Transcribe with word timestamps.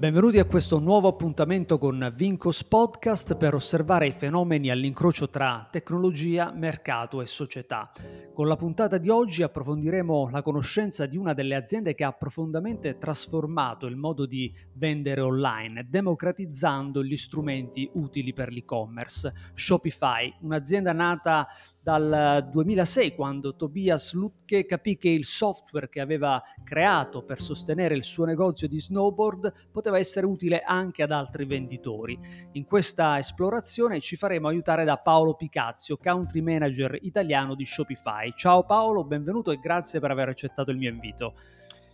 Benvenuti 0.00 0.38
a 0.38 0.46
questo 0.46 0.78
nuovo 0.78 1.08
appuntamento 1.08 1.76
con 1.76 2.10
Vincos 2.16 2.64
Podcast 2.64 3.36
per 3.36 3.52
osservare 3.52 4.06
i 4.06 4.12
fenomeni 4.12 4.70
all'incrocio 4.70 5.28
tra 5.28 5.68
tecnologia, 5.70 6.52
mercato 6.54 7.20
e 7.20 7.26
società. 7.26 7.90
Con 8.32 8.48
la 8.48 8.56
puntata 8.56 8.96
di 8.96 9.10
oggi 9.10 9.42
approfondiremo 9.42 10.30
la 10.30 10.40
conoscenza 10.40 11.04
di 11.04 11.18
una 11.18 11.34
delle 11.34 11.54
aziende 11.54 11.94
che 11.94 12.04
ha 12.04 12.12
profondamente 12.12 12.96
trasformato 12.96 13.84
il 13.84 13.96
modo 13.96 14.24
di 14.24 14.50
vendere 14.72 15.20
online, 15.20 15.86
democratizzando 15.90 17.04
gli 17.04 17.18
strumenti 17.18 17.86
utili 17.92 18.32
per 18.32 18.52
l'e-commerce. 18.52 19.34
Shopify, 19.52 20.34
un'azienda 20.40 20.94
nata 20.94 21.46
dal 21.90 22.48
2006 22.52 23.16
quando 23.16 23.56
Tobias 23.56 24.12
Lutke 24.12 24.64
capì 24.64 24.96
che 24.96 25.08
il 25.08 25.24
software 25.24 25.88
che 25.88 25.98
aveva 25.98 26.40
creato 26.62 27.24
per 27.24 27.40
sostenere 27.40 27.96
il 27.96 28.04
suo 28.04 28.24
negozio 28.24 28.68
di 28.68 28.80
snowboard 28.80 29.70
poteva 29.72 29.98
essere 29.98 30.24
utile 30.24 30.60
anche 30.60 31.02
ad 31.02 31.10
altri 31.10 31.46
venditori. 31.46 32.16
In 32.52 32.64
questa 32.64 33.18
esplorazione 33.18 33.98
ci 33.98 34.14
faremo 34.14 34.46
aiutare 34.46 34.84
da 34.84 34.98
Paolo 34.98 35.34
Picazio, 35.34 35.96
country 35.96 36.42
manager 36.42 36.96
italiano 37.00 37.56
di 37.56 37.64
Shopify. 37.64 38.32
Ciao 38.36 38.64
Paolo, 38.64 39.02
benvenuto 39.04 39.50
e 39.50 39.58
grazie 39.58 39.98
per 39.98 40.12
aver 40.12 40.28
accettato 40.28 40.70
il 40.70 40.76
mio 40.76 40.90
invito. 40.90 41.34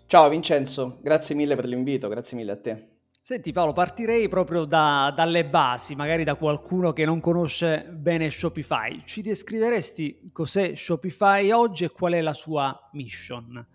Ciao 0.05 0.29
Vincenzo, 0.29 0.99
grazie 1.01 1.35
mille 1.35 1.57
per 1.57 1.65
l'invito, 1.65 2.09
grazie 2.09 2.37
mille 2.37 2.53
a 2.53 2.57
te. 2.57 2.96
Senti 3.29 3.51
Paolo, 3.51 3.73
partirei 3.73 4.29
proprio 4.29 4.65
da, 4.65 5.13
dalle 5.13 5.45
basi, 5.45 5.97
magari 5.97 6.23
da 6.23 6.37
qualcuno 6.37 6.93
che 6.93 7.05
non 7.05 7.19
conosce 7.19 7.85
bene 7.91 8.31
Shopify. 8.31 9.03
Ci 9.05 9.21
descriveresti 9.21 10.31
cos'è 10.33 10.77
Shopify 10.77 11.51
oggi 11.51 11.83
e 11.83 11.91
qual 11.91 12.13
è 12.13 12.21
la 12.21 12.35
sua 12.35 12.89
mission? 12.93 13.67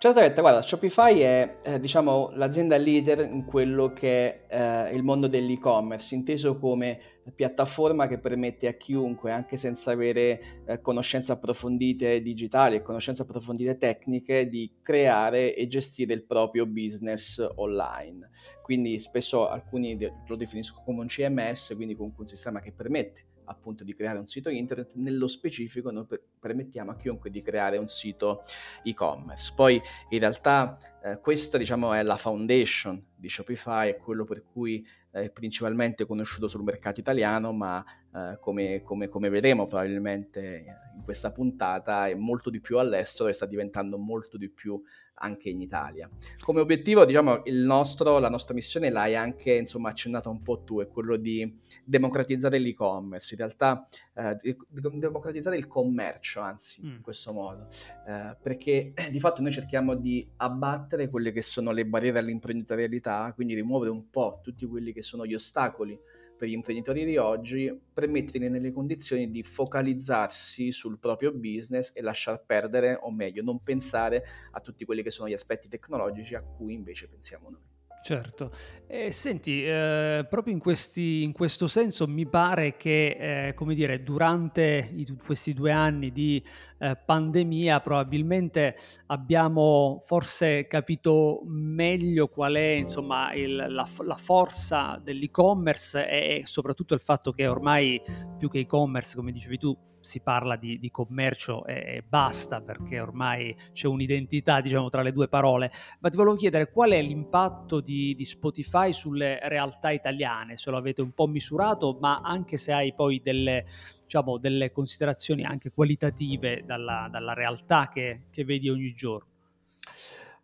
Certamente, 0.00 0.40
guarda, 0.40 0.62
Shopify 0.62 1.16
è 1.20 1.58
eh, 1.62 1.78
diciamo, 1.78 2.30
l'azienda 2.32 2.76
leader 2.76 3.20
in 3.20 3.44
quello 3.44 3.92
che 3.92 4.46
è 4.48 4.88
eh, 4.88 4.94
il 4.96 5.04
mondo 5.04 5.28
dell'e-commerce, 5.28 6.16
inteso 6.16 6.56
come 6.56 6.98
piattaforma 7.34 8.08
che 8.08 8.18
permette 8.18 8.66
a 8.66 8.72
chiunque, 8.72 9.30
anche 9.30 9.56
senza 9.56 9.92
avere 9.92 10.64
eh, 10.66 10.80
conoscenze 10.80 11.32
approfondite 11.32 12.20
digitali 12.20 12.76
e 12.76 12.82
conoscenze 12.82 13.22
approfondite 13.22 13.76
tecniche, 13.76 14.48
di 14.48 14.78
creare 14.82 15.54
e 15.54 15.66
gestire 15.68 16.14
il 16.14 16.24
proprio 16.24 16.66
business 16.66 17.44
online. 17.56 18.30
Quindi 18.62 18.98
spesso 18.98 19.48
alcuni 19.48 19.96
lo 20.26 20.36
definiscono 20.36 20.84
come 20.84 21.00
un 21.00 21.06
CMS, 21.06 21.72
quindi 21.76 21.94
comunque 21.94 22.22
un 22.22 22.28
sistema 22.28 22.60
che 22.60 22.72
permette 22.72 23.26
appunto 23.44 23.84
di 23.84 23.94
creare 23.94 24.18
un 24.18 24.26
sito 24.26 24.48
internet, 24.48 24.92
nello 24.94 25.26
specifico 25.26 25.90
noi 25.90 26.06
per- 26.06 26.22
permettiamo 26.38 26.90
a 26.90 26.96
chiunque 26.96 27.30
di 27.30 27.40
creare 27.40 27.76
un 27.76 27.88
sito 27.88 28.42
e-commerce. 28.82 29.52
Poi 29.54 29.80
in 30.10 30.18
realtà 30.18 30.78
eh, 31.02 31.18
questa 31.20 31.58
diciamo 31.58 31.92
è 31.92 32.02
la 32.02 32.16
foundation 32.16 33.04
di 33.14 33.28
Shopify, 33.28 33.90
è 33.90 33.96
quello 33.96 34.24
per 34.24 34.44
cui 34.44 34.84
è 35.12 35.30
principalmente 35.30 36.06
conosciuto 36.06 36.48
sul 36.48 36.62
mercato 36.62 36.98
italiano, 36.98 37.52
ma 37.52 37.84
eh, 38.14 38.38
come, 38.40 38.82
come, 38.82 39.08
come, 39.08 39.28
vedremo 39.28 39.66
probabilmente 39.66 40.64
in 40.96 41.02
questa 41.04 41.32
puntata 41.32 42.08
è 42.08 42.14
molto 42.14 42.48
di 42.48 42.60
più 42.60 42.78
all'estero 42.78 43.28
e 43.28 43.34
sta 43.34 43.44
diventando 43.44 43.98
molto 43.98 44.38
di 44.38 44.48
più 44.48 44.82
anche 45.22 45.48
in 45.48 45.60
Italia. 45.60 46.10
Come 46.40 46.60
obiettivo, 46.60 47.04
diciamo, 47.04 47.42
nostro, 47.46 48.18
la 48.18 48.28
nostra 48.28 48.54
missione 48.54 48.90
l'hai 48.90 49.14
anche 49.16 49.54
insomma, 49.54 49.90
accennata 49.90 50.28
un 50.28 50.42
po' 50.42 50.62
tu, 50.62 50.80
è 50.80 50.88
quello 50.88 51.16
di 51.16 51.52
democratizzare 51.84 52.58
l'e-commerce, 52.58 53.34
in 53.34 53.38
realtà 53.38 53.86
eh, 54.14 54.36
di, 54.42 54.56
di 54.70 54.98
democratizzare 54.98 55.56
il 55.56 55.66
commercio, 55.66 56.40
anzi, 56.40 56.84
mm. 56.84 56.90
in 56.90 57.00
questo 57.00 57.32
modo, 57.32 57.68
eh, 58.06 58.36
perché 58.42 58.92
di 59.10 59.20
fatto 59.20 59.42
noi 59.42 59.52
cerchiamo 59.52 59.94
di 59.94 60.28
abbattere 60.36 61.08
quelle 61.08 61.30
che 61.30 61.42
sono 61.42 61.70
le 61.70 61.84
barriere 61.84 62.18
all'imprenditorialità, 62.18 63.32
quindi 63.34 63.54
rimuovere 63.54 63.92
un 63.92 64.10
po' 64.10 64.40
tutti 64.42 64.66
quelli 64.66 64.92
che 64.92 65.02
sono 65.02 65.24
gli 65.24 65.34
ostacoli 65.34 65.98
per 66.42 66.50
gli 66.50 66.54
imprenditori 66.54 67.04
di 67.04 67.16
oggi, 67.18 67.72
per 67.92 68.08
metterli 68.08 68.48
nelle 68.48 68.72
condizioni 68.72 69.30
di 69.30 69.44
focalizzarsi 69.44 70.72
sul 70.72 70.98
proprio 70.98 71.32
business 71.32 71.92
e 71.94 72.02
lasciar 72.02 72.44
perdere, 72.44 72.98
o 73.00 73.12
meglio, 73.12 73.44
non 73.44 73.60
pensare 73.60 74.24
a 74.50 74.58
tutti 74.58 74.84
quelli 74.84 75.04
che 75.04 75.12
sono 75.12 75.28
gli 75.28 75.34
aspetti 75.34 75.68
tecnologici 75.68 76.34
a 76.34 76.42
cui 76.42 76.74
invece 76.74 77.06
pensiamo 77.06 77.48
noi. 77.48 77.62
Certo. 78.02 78.50
E 78.88 79.12
senti, 79.12 79.64
eh, 79.64 80.26
proprio 80.28 80.52
in, 80.52 80.58
questi, 80.58 81.22
in, 81.22 81.32
questo 81.32 81.68
senso 81.68 82.08
mi 82.08 82.26
pare 82.26 82.76
che, 82.76 83.46
eh, 83.48 83.54
come 83.54 83.74
dire, 83.74 84.02
durante 84.02 84.90
i, 84.92 85.06
questi 85.24 85.54
due 85.54 85.70
anni 85.70 86.10
di 86.10 86.44
eh, 86.78 86.96
pandemia 87.02 87.80
probabilmente 87.80 88.76
abbiamo 89.06 89.98
forse 90.00 90.66
capito 90.66 91.42
meglio 91.44 92.26
qual 92.26 92.54
è, 92.54 92.72
insomma, 92.72 93.32
il, 93.32 93.54
la, 93.54 93.88
la, 94.04 94.16
forza 94.16 95.00
dell'e-commerce 95.02 96.08
e 96.08 96.42
soprattutto 96.44 96.94
il 96.94 97.00
fatto 97.00 97.30
che 97.30 97.46
ormai 97.46 98.02
più 98.36 98.50
che 98.50 98.58
e-commerce, 98.58 99.14
come 99.14 99.30
dicevi 99.30 99.58
tu, 99.58 99.78
si 100.02 100.20
parla 100.20 100.56
di, 100.56 100.78
di 100.78 100.90
commercio 100.90 101.64
e, 101.64 102.02
basta 102.06 102.60
perché 102.60 103.00
ormai 103.00 103.56
c'è 103.72 103.86
un'identità 103.86 104.60
diciamo 104.60 104.90
tra 104.90 105.02
le 105.02 105.12
due 105.12 105.28
parole. 105.28 105.70
Ma 106.00 106.10
ti 106.10 106.16
volevo 106.16 106.36
chiedere 106.36 106.70
qual 106.70 106.90
è 106.90 107.00
l'impatto 107.00 107.80
di, 107.80 108.14
di, 108.14 108.24
Spotify 108.24 108.92
sulle 108.92 109.38
realtà 109.48 109.90
italiane? 109.90 110.56
Se 110.56 110.70
lo 110.70 110.76
avete 110.76 111.00
un 111.00 111.12
po' 111.12 111.26
misurato 111.26 111.96
ma 112.00 112.20
anche 112.20 112.56
se 112.58 112.72
hai 112.72 112.92
poi 112.92 113.20
delle, 113.22 113.64
diciamo, 114.02 114.38
delle 114.38 114.70
considerazioni 114.70 115.44
anche 115.44 115.70
qualitative 115.70 116.62
dalla, 116.66 117.08
dalla 117.10 117.32
realtà 117.32 117.88
che, 117.88 118.24
che 118.30 118.44
vedi 118.44 118.68
ogni 118.68 118.92
giorno? 118.92 119.30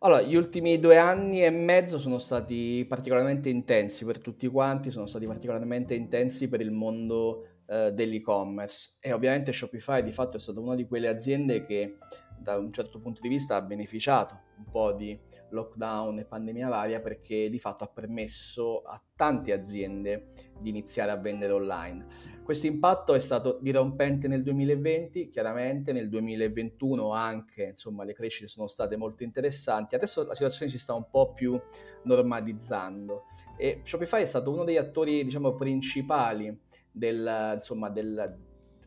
Allora, 0.00 0.22
gli 0.22 0.36
ultimi 0.36 0.78
due 0.78 0.96
anni 0.96 1.42
e 1.42 1.50
mezzo 1.50 1.98
sono 1.98 2.18
stati 2.18 2.84
particolarmente 2.88 3.48
intensi 3.48 4.04
per 4.04 4.20
tutti 4.20 4.46
quanti, 4.46 4.92
sono 4.92 5.06
stati 5.06 5.26
particolarmente 5.26 5.94
intensi 5.94 6.48
per 6.48 6.60
il 6.60 6.70
mondo 6.70 7.57
eh, 7.68 7.92
dell'e-commerce 7.92 8.94
e 8.98 9.12
ovviamente 9.12 9.52
Shopify 9.52 10.02
di 10.02 10.12
fatto 10.12 10.36
è 10.36 10.40
stata 10.40 10.58
una 10.58 10.74
di 10.74 10.86
quelle 10.86 11.08
aziende 11.08 11.64
che 11.64 11.98
da 12.38 12.56
un 12.56 12.72
certo 12.72 12.98
punto 12.98 13.20
di 13.20 13.28
vista 13.28 13.56
ha 13.56 13.62
beneficiato 13.62 14.46
un 14.58 14.70
po' 14.70 14.92
di 14.92 15.18
lockdown 15.50 16.18
e 16.18 16.24
pandemia 16.24 16.68
varia 16.68 17.00
perché 17.00 17.50
di 17.50 17.58
fatto 17.58 17.84
ha 17.84 17.88
permesso 17.88 18.82
a 18.82 19.00
tante 19.14 19.52
aziende 19.52 20.30
di 20.58 20.70
iniziare 20.70 21.10
a 21.10 21.16
vendere 21.16 21.52
online. 21.52 22.06
Questo 22.42 22.66
impatto 22.66 23.14
è 23.14 23.18
stato 23.18 23.58
dirompente 23.60 24.28
nel 24.28 24.42
2020, 24.42 25.28
chiaramente 25.28 25.92
nel 25.92 26.08
2021 26.08 27.12
anche, 27.12 27.64
insomma, 27.64 28.04
le 28.04 28.14
crescite 28.14 28.48
sono 28.48 28.66
state 28.66 28.96
molto 28.96 29.22
interessanti. 29.22 29.94
Adesso 29.94 30.24
la 30.24 30.34
situazione 30.34 30.70
si 30.70 30.78
sta 30.78 30.94
un 30.94 31.08
po' 31.10 31.32
più 31.34 31.60
normalizzando 32.04 33.24
e 33.56 33.80
Shopify 33.82 34.22
è 34.22 34.24
stato 34.24 34.50
uno 34.50 34.64
degli 34.64 34.76
attori, 34.76 35.24
diciamo, 35.24 35.54
principali 35.54 36.66
del, 36.98 37.52
insomma, 37.54 37.88
del, 37.88 38.36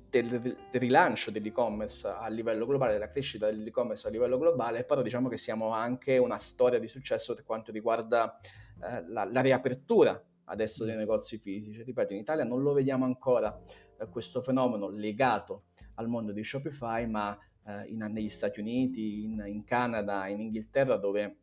del, 0.09 0.57
rilancio 0.71 1.31
dell'e-commerce 1.31 2.07
a 2.07 2.27
livello 2.27 2.65
globale, 2.65 2.93
della 2.93 3.09
crescita 3.09 3.45
dell'e-commerce 3.47 4.07
a 4.07 4.11
livello 4.11 4.37
globale, 4.37 4.83
però 4.83 5.01
diciamo 5.01 5.29
che 5.29 5.37
siamo 5.37 5.69
anche 5.69 6.17
una 6.17 6.37
storia 6.37 6.79
di 6.79 6.87
successo 6.87 7.33
per 7.33 7.45
quanto 7.45 7.71
riguarda 7.71 8.37
eh, 8.83 9.07
la, 9.07 9.23
la, 9.23 9.41
riapertura 9.41 10.21
adesso 10.45 10.83
dei 10.83 10.97
negozi 10.97 11.37
fisici. 11.37 11.81
Ripeto, 11.81 12.13
in 12.13 12.19
Italia 12.19 12.43
non 12.43 12.61
lo 12.61 12.73
vediamo 12.73 13.05
ancora 13.05 13.57
eh, 13.97 14.07
questo 14.09 14.41
fenomeno 14.41 14.89
legato 14.89 15.63
al 15.95 16.07
mondo 16.07 16.33
di 16.33 16.43
Shopify, 16.43 17.07
ma 17.07 17.37
eh, 17.65 17.85
in, 17.87 18.05
negli 18.11 18.29
Stati 18.29 18.59
Uniti, 18.59 19.23
in, 19.23 19.41
in 19.47 19.63
Canada, 19.63 20.27
in 20.27 20.41
Inghilterra, 20.41 20.97
dove 20.97 21.37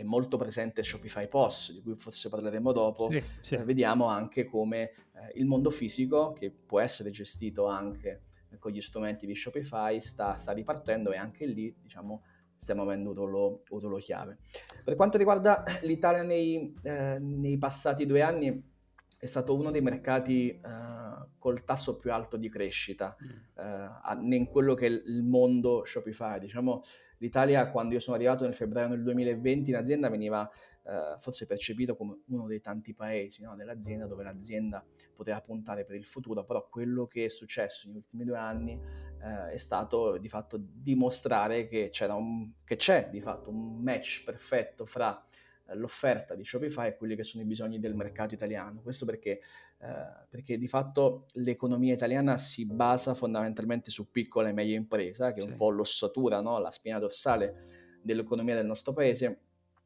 è 0.00 0.02
molto 0.02 0.38
presente 0.38 0.82
Shopify 0.82 1.28
POS, 1.28 1.72
di 1.74 1.82
cui 1.82 1.94
forse 1.96 2.30
parleremo 2.30 2.72
dopo, 2.72 3.10
sì, 3.10 3.22
sì. 3.42 3.54
Eh, 3.56 3.64
vediamo 3.64 4.06
anche 4.06 4.46
come 4.46 4.82
eh, 4.82 4.92
il 5.34 5.44
mondo 5.44 5.68
fisico, 5.70 6.32
che 6.32 6.50
può 6.50 6.80
essere 6.80 7.10
gestito 7.10 7.66
anche 7.66 8.22
eh, 8.48 8.58
con 8.58 8.72
gli 8.72 8.80
strumenti 8.80 9.26
di 9.26 9.34
Shopify, 9.34 10.00
sta, 10.00 10.34
sta, 10.34 10.52
ripartendo 10.52 11.12
e 11.12 11.18
anche 11.18 11.44
lì, 11.44 11.74
diciamo, 11.78 12.22
stiamo 12.56 12.80
avendo 12.80 13.10
un 13.10 13.14
ruolo, 13.14 13.62
un 13.68 13.78
ruolo 13.78 13.98
chiave. 13.98 14.38
Per 14.82 14.94
quanto 14.96 15.18
riguarda 15.18 15.64
l'Italia 15.82 16.22
nei, 16.22 16.74
eh, 16.82 17.18
nei, 17.18 17.58
passati 17.58 18.06
due 18.06 18.22
anni, 18.22 18.68
è 19.18 19.26
stato 19.26 19.54
uno 19.54 19.70
dei 19.70 19.82
mercati 19.82 20.48
eh, 20.48 20.60
col 21.38 21.62
tasso 21.62 21.98
più 21.98 22.10
alto 22.10 22.38
di 22.38 22.48
crescita 22.48 23.14
mm. 23.22 24.32
in 24.32 24.46
quello 24.46 24.72
che 24.72 24.86
è 24.86 24.88
il 24.88 25.22
mondo 25.24 25.84
Shopify, 25.84 26.38
diciamo 26.38 26.82
l'Italia 27.20 27.70
quando 27.70 27.94
io 27.94 28.00
sono 28.00 28.16
arrivato 28.16 28.44
nel 28.44 28.54
febbraio 28.54 28.88
del 28.88 29.02
2020 29.02 29.70
in 29.70 29.76
azienda 29.76 30.08
veniva 30.08 30.48
eh, 30.84 31.16
forse 31.18 31.46
percepito 31.46 31.96
come 31.96 32.22
uno 32.28 32.46
dei 32.46 32.60
tanti 32.60 32.94
paesi 32.94 33.42
no, 33.42 33.54
dell'azienda 33.56 34.06
dove 34.06 34.22
l'azienda 34.22 34.84
poteva 35.14 35.40
puntare 35.40 35.84
per 35.84 35.96
il 35.96 36.06
futuro, 36.06 36.44
però 36.44 36.66
quello 36.68 37.06
che 37.06 37.26
è 37.26 37.28
successo 37.28 37.86
negli 37.86 37.96
ultimi 37.96 38.24
due 38.24 38.38
anni 38.38 38.80
eh, 39.22 39.52
è 39.52 39.56
stato 39.56 40.16
di 40.18 40.28
fatto 40.28 40.56
dimostrare 40.58 41.68
che, 41.68 41.90
un, 42.08 42.50
che 42.64 42.76
c'è 42.76 43.08
di 43.10 43.20
fatto 43.20 43.50
un 43.50 43.82
match 43.82 44.24
perfetto 44.24 44.86
fra 44.86 45.22
l'offerta 45.74 46.34
di 46.34 46.44
Shopify 46.44 46.88
e 46.88 46.96
quelli 46.96 47.16
che 47.16 47.22
sono 47.22 47.42
i 47.42 47.46
bisogni 47.46 47.78
del 47.78 47.94
mercato 47.94 48.34
italiano. 48.34 48.80
Questo 48.82 49.04
perché, 49.04 49.40
eh, 49.78 50.26
perché 50.28 50.58
di 50.58 50.68
fatto 50.68 51.26
l'economia 51.34 51.94
italiana 51.94 52.36
si 52.36 52.66
basa 52.66 53.14
fondamentalmente 53.14 53.90
su 53.90 54.10
piccola 54.10 54.48
e 54.48 54.52
media 54.52 54.76
impresa, 54.76 55.32
che 55.32 55.40
è 55.40 55.42
sì. 55.42 55.48
un 55.48 55.56
po' 55.56 55.70
l'ossatura, 55.70 56.40
no? 56.40 56.58
la 56.58 56.70
spina 56.70 56.98
dorsale 56.98 57.98
dell'economia 58.02 58.54
del 58.54 58.66
nostro 58.66 58.92
paese 58.92 59.40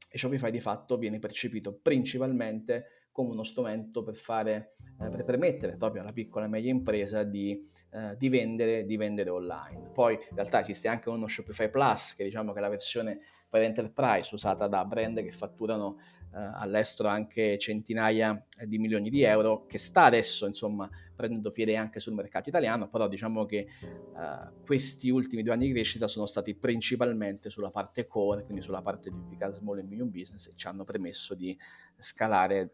e 0.09 0.19
Shopify 0.19 0.51
di 0.51 0.61
fatto 0.61 0.97
viene 0.97 1.19
percepito 1.19 1.73
principalmente 1.73 3.04
come 3.15 3.31
uno 3.31 3.45
strumento 3.45 4.03
per, 4.03 4.17
fare, 4.17 4.73
eh, 5.01 5.09
per 5.09 5.23
permettere 5.23 5.77
proprio 5.77 6.03
alla 6.03 6.13
piccola 6.13 6.47
e 6.47 6.49
media 6.49 6.73
impresa 6.73 7.23
di, 7.23 7.57
eh, 7.93 8.17
di, 8.19 8.29
vendere, 8.29 8.85
di, 8.85 8.97
vendere, 8.97 9.31
online. 9.31 9.91
Poi 9.93 10.15
in 10.15 10.35
realtà 10.35 10.61
esiste 10.61 10.89
anche 10.89 11.11
uno 11.11 11.29
Shopify 11.29 11.71
Plus, 11.71 12.17
che 12.17 12.25
diciamo 12.25 12.53
che 12.53 12.59
è 12.59 12.61
la 12.61 12.69
versione 12.69 13.21
per 13.49 13.63
enterprise 13.63 14.35
usata 14.35 14.67
da 14.67 14.85
brand 14.85 15.23
che 15.23 15.31
fatturano 15.31 15.99
eh, 16.35 16.39
all'estero 16.55 17.09
anche 17.09 17.57
centinaia 17.57 18.45
di 18.67 18.79
milioni 18.79 19.11
di 19.11 19.23
euro, 19.23 19.65
che 19.67 19.79
sta 19.79 20.03
adesso 20.03 20.49
insomma 20.49 20.91
prendendo 21.15 21.53
piede 21.53 21.77
anche 21.77 22.01
sul 22.01 22.15
mercato 22.15 22.49
italiano, 22.49 22.89
però 22.89 23.07
diciamo 23.07 23.45
che 23.45 23.69
uh, 23.81 24.65
questi 24.65 25.11
ultimi 25.11 25.45
due 25.45 25.53
anni 25.53 25.67
di 25.67 25.73
crescita 25.73 26.09
sono 26.09 26.27
stati 26.27 26.57
principalmente 26.57 27.51
sulla 27.51 27.71
parte 27.71 28.09
core, 28.09 28.43
quindi 28.43 28.61
sulla 28.61 28.83
parte 28.83 29.13
tipica 29.13 29.53
small 29.53 29.79
and 29.79 29.89
medium 29.89 30.11
business 30.11 30.49
e 30.49 30.55
ci 30.57 30.67
hanno 30.67 30.83
permesso 30.83 31.37
di 31.37 31.57
scalare 31.97 32.73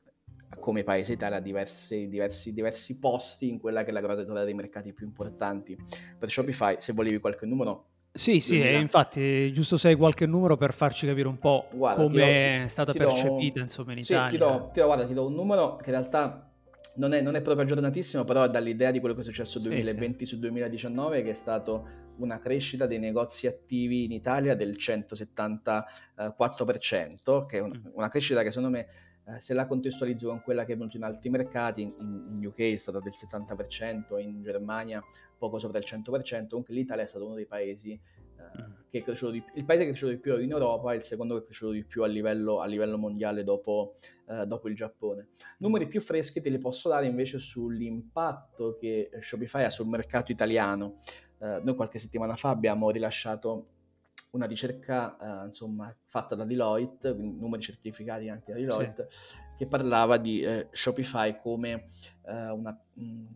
come 0.59 0.83
paese 0.83 1.13
Italia 1.13 1.41
diversi, 1.41 2.09
diversi, 2.09 2.53
diversi 2.53 2.99
posti 2.99 3.49
in 3.49 3.59
quella 3.59 3.85
che 3.85 3.91
è 3.91 3.93
la 3.93 4.01
graduatoria 4.01 4.45
dei 4.45 4.55
mercati 4.55 4.93
più 4.93 5.07
importanti 5.07 5.77
per 6.19 6.31
Shopify. 6.31 6.77
Se 6.79 6.93
volevi 6.93 7.19
qualche 7.19 7.47
numero, 7.47 7.87
sì, 8.13 8.41
sì, 8.41 8.61
e 8.61 8.77
infatti 8.77 9.53
giusto 9.53 9.77
se 9.77 9.87
hai 9.89 9.95
qualche 9.95 10.27
numero 10.27 10.57
per 10.57 10.75
farci 10.75 11.07
capire 11.07 11.29
un 11.29 11.39
po' 11.39 11.69
come 11.71 12.65
è 12.65 12.69
stata 12.69 12.93
percepita 12.93 13.59
do, 13.59 13.61
insomma 13.61 13.93
in 13.93 14.03
sì, 14.03 14.13
Italia. 14.13 14.31
Ti 14.31 14.37
do, 14.37 14.71
ti 14.73 14.81
do, 14.81 14.87
guarda, 14.87 15.07
ti 15.07 15.15
do 15.15 15.27
un 15.27 15.35
numero 15.35 15.77
che 15.77 15.91
in 15.91 15.97
realtà 15.97 16.51
non 16.97 17.13
è, 17.13 17.21
non 17.21 17.37
è 17.37 17.41
proprio 17.41 17.65
aggiornatissimo, 17.65 18.25
però 18.25 18.49
dall'idea 18.49 18.91
di 18.91 18.99
quello 18.99 19.15
che 19.15 19.21
è 19.21 19.25
successo 19.25 19.61
2020 19.61 20.25
sì, 20.25 20.35
su 20.35 20.41
2019, 20.41 21.23
che 21.23 21.31
è 21.31 21.35
stato 21.35 21.87
una 22.17 22.41
crescita 22.41 22.87
dei 22.87 22.99
negozi 22.99 23.47
attivi 23.47 24.03
in 24.05 24.11
Italia 24.11 24.57
del 24.57 24.75
174%, 24.77 27.47
che 27.47 27.59
è 27.59 27.61
un, 27.61 27.71
mm. 27.71 27.91
una 27.95 28.09
crescita 28.09 28.43
che 28.43 28.51
secondo 28.51 28.77
me 28.77 28.89
eh, 29.27 29.39
se 29.41 29.55
la 29.55 29.67
contestualizzo 29.67 30.29
con 30.29 30.43
quella 30.43 30.65
che 30.65 30.73
è 30.73 30.77
venuta 30.77 30.97
in 30.97 31.03
altri 31.05 31.29
mercati, 31.31 31.83
in, 31.83 32.27
in, 32.31 32.47
UK 32.47 32.59
è 32.59 32.77
stata 32.77 33.01
del 33.01 33.13
70%, 33.15 34.19
in 34.19 34.43
Germania 34.43 35.03
poco 35.37 35.59
sopra 35.59 35.79
il 35.79 35.85
100%, 35.87 36.49
comunque 36.49 36.75
l'Italia 36.75 37.05
è 37.05 37.07
stato 37.07 37.27
uno 37.27 37.35
dei 37.35 37.47
paesi 37.47 37.93
eh, 37.93 38.63
mm. 38.63 38.73
che 38.91 38.99
è 38.99 39.03
cresciuto 39.03 39.33
di 39.33 39.43
più, 39.43 39.53
il 39.57 39.65
paese 39.65 39.83
che 39.83 39.89
è 39.89 39.91
cresciuto 39.93 40.13
di 40.13 40.21
più 40.21 40.39
in 40.39 40.51
Europa 40.51 40.93
e 40.93 40.97
il 40.97 41.03
secondo 41.03 41.35
che 41.35 41.41
è 41.43 41.45
cresciuto 41.45 41.73
di 41.73 41.85
più 41.85 42.03
a 42.03 42.07
livello, 42.07 42.61
a 42.61 42.67
livello 42.67 42.97
mondiale 42.97 43.45
dopo, 43.45 43.95
eh, 44.29 44.47
dopo, 44.47 44.69
il 44.69 44.75
Giappone. 44.75 45.29
Numeri 45.59 45.87
più 45.87 46.01
freschi 46.01 46.41
te 46.41 46.49
li 46.49 46.59
posso 46.59 46.89
dare 46.89 47.07
invece 47.07 47.39
sull'impatto 47.39 48.77
che 48.79 49.11
Shopify 49.21 49.65
ha 49.65 49.71
sul 49.71 49.87
mercato 49.87 50.33
italiano. 50.33 50.97
Eh, 51.39 51.61
noi 51.63 51.75
qualche 51.75 51.99
settimana 51.99 52.37
fa 52.37 52.51
abbiamo 52.51 52.91
rilasciato 52.91 53.79
una 54.31 54.47
ricerca 54.47 55.17
eh, 55.43 55.47
insomma, 55.47 55.95
fatta 56.05 56.35
da 56.35 56.45
Deloitte, 56.45 57.13
numeri 57.15 57.63
certificati 57.63 58.29
anche 58.29 58.53
da 58.53 58.59
Deloitte, 58.59 59.09
sì. 59.11 59.37
che 59.57 59.67
parlava 59.67 60.17
di 60.17 60.41
eh, 60.41 60.69
Shopify 60.71 61.39
come 61.41 61.87
eh, 62.27 62.51
una... 62.51 62.79
Mh, 62.95 63.27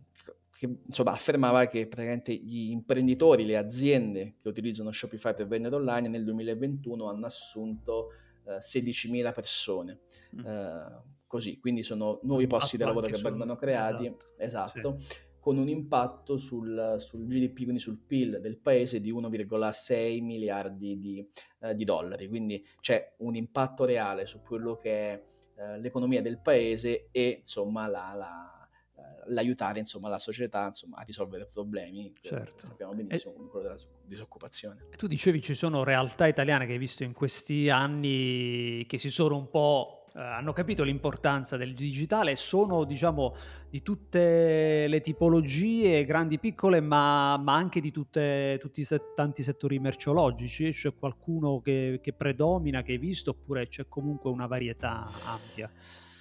che 0.57 0.73
insomma, 0.85 1.11
affermava 1.11 1.65
che 1.67 1.85
praticamente 1.85 2.33
gli 2.33 2.69
imprenditori, 2.69 3.45
le 3.45 3.57
aziende 3.57 4.35
che 4.41 4.47
utilizzano 4.47 4.89
Shopify 4.89 5.33
per 5.33 5.47
vendere 5.47 5.75
online 5.75 6.07
nel 6.07 6.23
2021 6.23 7.09
hanno 7.09 7.25
assunto 7.25 8.11
eh, 8.45 8.59
16.000 8.59 9.33
persone. 9.33 9.99
Mm. 10.33 10.45
Eh, 10.45 11.01
così, 11.27 11.59
quindi 11.59 11.83
sono 11.83 12.21
nuovi 12.23 12.47
posti 12.47 12.77
di 12.77 12.83
lavoro 12.83 13.07
che 13.07 13.21
vengono 13.21 13.57
creati. 13.57 14.05
Esatto. 14.05 14.33
esatto. 14.37 14.95
Sì 14.97 15.33
con 15.45 15.59
un 15.59 15.67
impatto 15.67 16.37
sul, 16.37 16.95
sul, 16.97 17.27
GDP, 17.27 17.53
quindi 17.65 17.77
sul 17.77 17.99
PIL 17.99 18.39
del 18.41 18.57
paese 18.57 18.99
di 18.99 19.13
1,6 19.13 20.23
miliardi 20.23 20.97
di, 20.97 21.29
eh, 21.59 21.75
di, 21.75 21.83
dollari. 21.83 22.27
Quindi 22.27 22.65
c'è 22.79 23.13
un 23.17 23.35
impatto 23.35 23.85
reale 23.85 24.25
su 24.25 24.41
quello 24.41 24.75
che 24.79 24.89
è 24.89 25.23
eh, 25.57 25.79
l'economia 25.81 26.23
del 26.23 26.39
paese 26.39 27.09
e 27.11 27.41
insomma 27.41 27.85
la, 27.85 28.13
la, 28.15 28.67
eh, 28.97 29.31
l'aiutare 29.33 29.77
insomma, 29.77 30.09
la 30.09 30.17
società 30.17 30.65
insomma, 30.65 30.97
a 30.97 31.03
risolvere 31.03 31.45
problemi 31.45 32.11
certo. 32.21 32.65
sappiamo 32.65 32.95
benissimo 32.95 33.33
e, 33.33 33.35
come 33.35 33.49
quello 33.49 33.67
della 33.67 33.79
disoccupazione. 34.03 34.87
Tu 34.97 35.05
dicevi 35.05 35.43
ci 35.43 35.53
sono 35.53 35.83
realtà 35.83 36.25
italiane 36.25 36.65
che 36.65 36.71
hai 36.71 36.79
visto 36.79 37.03
in 37.03 37.13
questi 37.13 37.69
anni 37.69 38.83
che 38.87 38.97
si 38.97 39.11
sono 39.11 39.37
un 39.37 39.47
po' 39.51 40.04
eh, 40.15 40.21
hanno 40.21 40.53
capito 40.53 40.83
l'importanza 40.83 41.57
del 41.57 41.73
digitale, 41.73 42.37
sono 42.37 42.85
diciamo 42.85 43.35
di 43.69 43.81
tutte 43.81 44.87
le 44.87 45.01
tipologie, 45.01 46.05
grandi, 46.05 46.39
piccole, 46.39 46.79
ma, 46.79 47.35
ma 47.37 47.55
anche 47.55 47.81
di 47.81 47.91
tutte, 47.91 48.57
tutti 48.61 48.79
i 48.79 48.85
set, 48.85 49.13
tanti 49.13 49.43
settori 49.43 49.77
merceologici. 49.77 50.71
C'è 50.71 50.93
qualcuno 50.93 51.59
che, 51.59 51.99
che 52.01 52.13
predomina, 52.13 52.81
che 52.81 52.93
hai 52.93 52.97
visto, 52.97 53.31
oppure 53.31 53.67
c'è 53.67 53.87
comunque 53.89 54.29
una 54.29 54.47
varietà 54.47 55.05
ampia? 55.25 55.69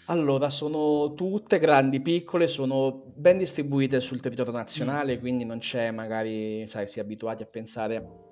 Allora, 0.06 0.50
sono 0.50 1.14
tutte 1.14 1.60
grandi, 1.60 2.00
piccole, 2.00 2.48
sono 2.48 3.12
ben 3.14 3.38
distribuite 3.38 4.00
sul 4.00 4.20
territorio 4.20 4.52
nazionale, 4.52 5.16
mm. 5.16 5.20
quindi 5.20 5.44
non 5.44 5.58
c'è 5.60 5.92
magari, 5.92 6.66
sai, 6.66 6.88
si 6.88 6.98
è 6.98 7.02
abituati 7.02 7.44
a 7.44 7.46
pensare 7.46 8.23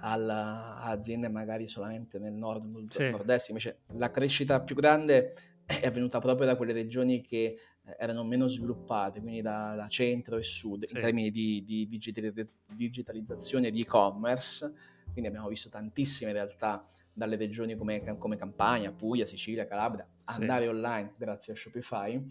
alla, 0.00 0.76
a 0.76 0.90
aziende 0.90 1.28
magari 1.28 1.68
solamente 1.68 2.18
nel 2.18 2.32
nord, 2.32 2.64
nel 2.64 2.90
sì. 2.90 3.10
nord-est, 3.10 3.48
invece 3.48 3.80
la 3.94 4.10
crescita 4.10 4.60
più 4.60 4.74
grande 4.74 5.34
è 5.64 5.86
avvenuta 5.86 6.18
proprio 6.18 6.46
da 6.46 6.56
quelle 6.56 6.72
regioni 6.72 7.20
che 7.20 7.56
eh, 7.84 7.96
erano 7.98 8.24
meno 8.24 8.46
sviluppate, 8.46 9.20
quindi 9.20 9.40
da, 9.40 9.74
da 9.76 9.88
centro 9.88 10.36
e 10.36 10.42
sud, 10.42 10.84
sì. 10.84 10.94
in 10.94 11.00
termini 11.00 11.30
di, 11.30 11.64
di 11.64 11.88
digitalizzazione 11.88 13.68
e 13.68 13.70
di 13.70 13.80
e-commerce, 13.80 14.72
quindi 15.10 15.28
abbiamo 15.28 15.48
visto 15.48 15.68
tantissime 15.68 16.32
realtà 16.32 16.84
dalle 17.12 17.36
regioni 17.36 17.76
come, 17.76 18.16
come 18.16 18.36
Campania, 18.36 18.90
Puglia, 18.90 19.26
Sicilia, 19.26 19.66
Calabria, 19.66 20.06
andare 20.24 20.64
sì. 20.64 20.70
online 20.70 21.12
grazie 21.18 21.52
a 21.52 21.56
Shopify. 21.56 22.22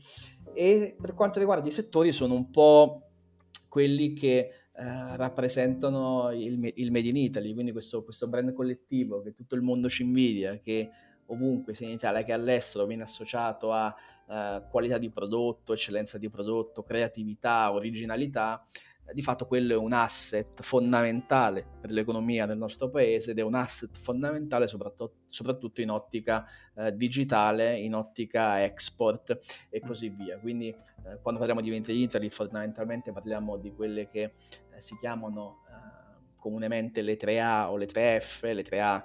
E 0.53 0.95
per 0.99 1.13
quanto 1.13 1.39
riguarda 1.39 1.67
i 1.67 1.71
settori 1.71 2.11
sono 2.11 2.33
un 2.33 2.49
po' 2.49 3.07
quelli 3.69 4.13
che 4.13 4.60
eh, 4.81 5.15
rappresentano 5.15 6.31
il, 6.31 6.71
il, 6.75 6.91
Made 6.91 7.07
in 7.07 7.15
Italy, 7.15 7.53
quindi 7.53 7.71
questo, 7.71 8.03
questo, 8.03 8.27
brand 8.27 8.51
collettivo 8.51 9.21
che 9.21 9.31
tutto 9.31 9.53
il 9.53 9.61
mondo 9.61 9.87
ci 9.87 10.01
invidia, 10.01 10.57
che 10.57 10.89
ovunque 11.27 11.75
sia 11.75 11.85
in 11.85 11.93
Italia 11.93 12.23
che 12.23 12.33
all'estero 12.33 12.87
viene 12.87 13.03
associato 13.03 13.71
a 13.71 13.95
eh, 14.27 14.63
qualità 14.71 14.97
di 14.97 15.11
prodotto, 15.11 15.73
eccellenza 15.73 16.17
di 16.17 16.31
prodotto, 16.31 16.81
creatività, 16.81 17.71
originalità, 17.71 18.63
di 19.13 19.21
fatto 19.21 19.45
quello 19.45 19.73
è 19.73 19.77
un 19.77 19.93
asset 19.93 20.61
fondamentale 20.61 21.65
per 21.81 21.91
l'economia 21.91 22.45
del 22.45 22.57
nostro 22.57 22.89
paese 22.89 23.31
ed 23.31 23.39
è 23.39 23.41
un 23.41 23.55
asset 23.55 23.95
fondamentale 23.97 24.67
soprattutto, 24.67 25.21
soprattutto 25.27 25.81
in 25.81 25.89
ottica 25.89 26.45
eh, 26.75 26.95
digitale, 26.95 27.77
in 27.77 27.93
ottica 27.93 28.63
export 28.63 29.37
e 29.69 29.79
così 29.79 30.09
via. 30.09 30.39
Quindi 30.39 30.69
eh, 30.69 31.19
quando 31.21 31.39
parliamo 31.39 31.61
di 31.61 31.69
Venture 31.69 31.97
Italy 31.97 32.29
fondamentalmente 32.29 33.11
parliamo 33.11 33.57
di 33.57 33.73
quelle 33.73 34.07
che 34.07 34.21
eh, 34.23 34.33
si 34.79 34.95
chiamano 34.97 35.63
eh, 35.67 36.35
comunemente 36.35 37.01
le 37.01 37.17
3A 37.17 37.67
o 37.67 37.77
le 37.77 37.85
3F, 37.85 38.53
le 38.53 38.63
3A 38.63 39.03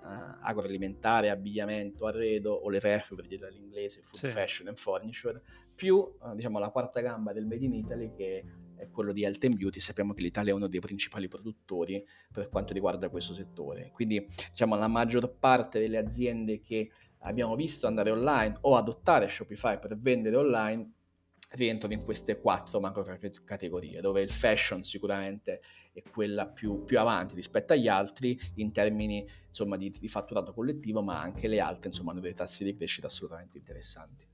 Uh, 0.00 0.38
agroalimentare, 0.42 1.28
abbigliamento, 1.28 2.06
arredo 2.06 2.52
o 2.52 2.70
le 2.70 2.78
3F 2.78 3.16
per 3.16 3.26
dire 3.26 3.48
all'inglese, 3.48 4.00
food 4.00 4.20
sì. 4.20 4.26
fashion 4.28 4.68
and 4.68 4.76
furniture, 4.76 5.42
più 5.74 5.96
uh, 5.96 6.34
diciamo 6.36 6.60
la 6.60 6.70
quarta 6.70 7.00
gamba 7.00 7.32
del 7.32 7.46
Made 7.46 7.64
in 7.64 7.74
Italy 7.74 8.12
che 8.14 8.38
è 8.38 8.44
quello 8.90 9.12
di 9.12 9.24
Health 9.24 9.44
and 9.44 9.56
Beauty, 9.56 9.80
sappiamo 9.80 10.14
che 10.14 10.22
l'Italia 10.22 10.52
è 10.52 10.54
uno 10.54 10.68
dei 10.68 10.80
principali 10.80 11.28
produttori 11.28 12.04
per 12.32 12.48
quanto 12.48 12.72
riguarda 12.72 13.08
questo 13.08 13.34
settore. 13.34 13.90
Quindi 13.92 14.26
diciamo 14.50 14.76
la 14.76 14.88
maggior 14.88 15.36
parte 15.38 15.80
delle 15.80 15.98
aziende 15.98 16.60
che 16.60 16.90
abbiamo 17.20 17.56
visto 17.56 17.86
andare 17.86 18.10
online 18.10 18.58
o 18.62 18.76
adottare 18.76 19.28
Shopify 19.28 19.78
per 19.78 19.98
vendere 19.98 20.36
online 20.36 20.92
rientrano 21.50 21.94
in 21.94 22.04
queste 22.04 22.38
quattro 22.38 22.80
macro 22.80 23.04
categorie, 23.44 24.00
dove 24.00 24.20
il 24.20 24.32
fashion 24.32 24.82
sicuramente 24.82 25.62
è 25.92 26.02
quella 26.02 26.46
più, 26.46 26.84
più 26.84 26.98
avanti 26.98 27.34
rispetto 27.34 27.72
agli 27.72 27.88
altri 27.88 28.38
in 28.56 28.70
termini 28.70 29.26
insomma, 29.48 29.76
di, 29.76 29.90
di, 29.90 30.08
fatturato 30.08 30.52
collettivo, 30.52 31.02
ma 31.02 31.20
anche 31.20 31.48
le 31.48 31.60
altre 31.60 31.88
insomma, 31.88 32.12
hanno 32.12 32.20
dei 32.20 32.34
tassi 32.34 32.64
di 32.64 32.74
crescita 32.74 33.06
assolutamente 33.06 33.56
interessanti. 33.56 34.26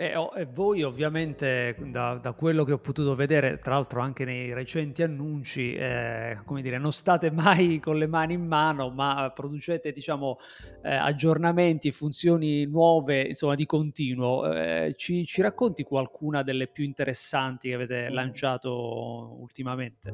E, 0.00 0.16
oh, 0.16 0.32
e 0.34 0.46
voi 0.46 0.82
ovviamente, 0.82 1.76
da, 1.78 2.14
da, 2.14 2.32
quello 2.32 2.64
che 2.64 2.72
ho 2.72 2.78
potuto 2.78 3.14
vedere, 3.14 3.58
tra 3.58 3.74
l'altro 3.74 4.00
anche 4.00 4.24
nei 4.24 4.54
recenti 4.54 5.02
annunci, 5.02 5.74
eh, 5.74 6.38
come 6.46 6.62
dire, 6.62 6.78
non 6.78 6.90
state 6.90 7.30
mai 7.30 7.80
con 7.84 7.98
le 7.98 8.06
mani 8.06 8.32
in 8.32 8.46
mano, 8.46 8.88
ma 8.88 9.30
producete, 9.34 9.92
diciamo, 9.92 10.38
eh, 10.82 10.94
aggiornamenti, 10.94 11.92
funzioni 11.92 12.64
nuove, 12.64 13.20
insomma, 13.20 13.54
di 13.54 13.66
continuo. 13.66 14.50
Eh, 14.50 14.94
ci, 14.96 15.26
ci, 15.26 15.42
racconti 15.42 15.82
qualcuna 15.82 16.42
delle 16.42 16.66
più 16.66 16.82
interessanti 16.82 17.68
che 17.68 17.74
avete 17.74 18.08
mm. 18.08 18.14
lanciato 18.14 19.36
ultimamente? 19.38 20.08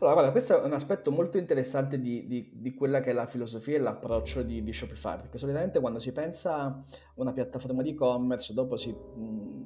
Allora, 0.00 0.14
guarda, 0.14 0.30
questo 0.32 0.60
è 0.60 0.66
un 0.66 0.72
aspetto 0.72 1.12
molto 1.12 1.38
interessante 1.38 2.00
di, 2.00 2.26
di, 2.26 2.50
di 2.54 2.74
quella 2.74 3.00
che 3.00 3.10
è 3.10 3.12
la 3.12 3.26
filosofia 3.26 3.76
e 3.76 3.78
l'approccio 3.78 4.42
di, 4.42 4.64
di 4.64 4.72
Shopify, 4.72 5.16
perché 5.20 5.38
solitamente 5.38 5.78
quando 5.78 6.00
si 6.00 6.10
pensa 6.10 6.82
una 7.18 7.32
piattaforma 7.32 7.82
di 7.82 7.90
e-commerce, 7.90 8.54
dopo 8.54 8.76
si 8.76 8.94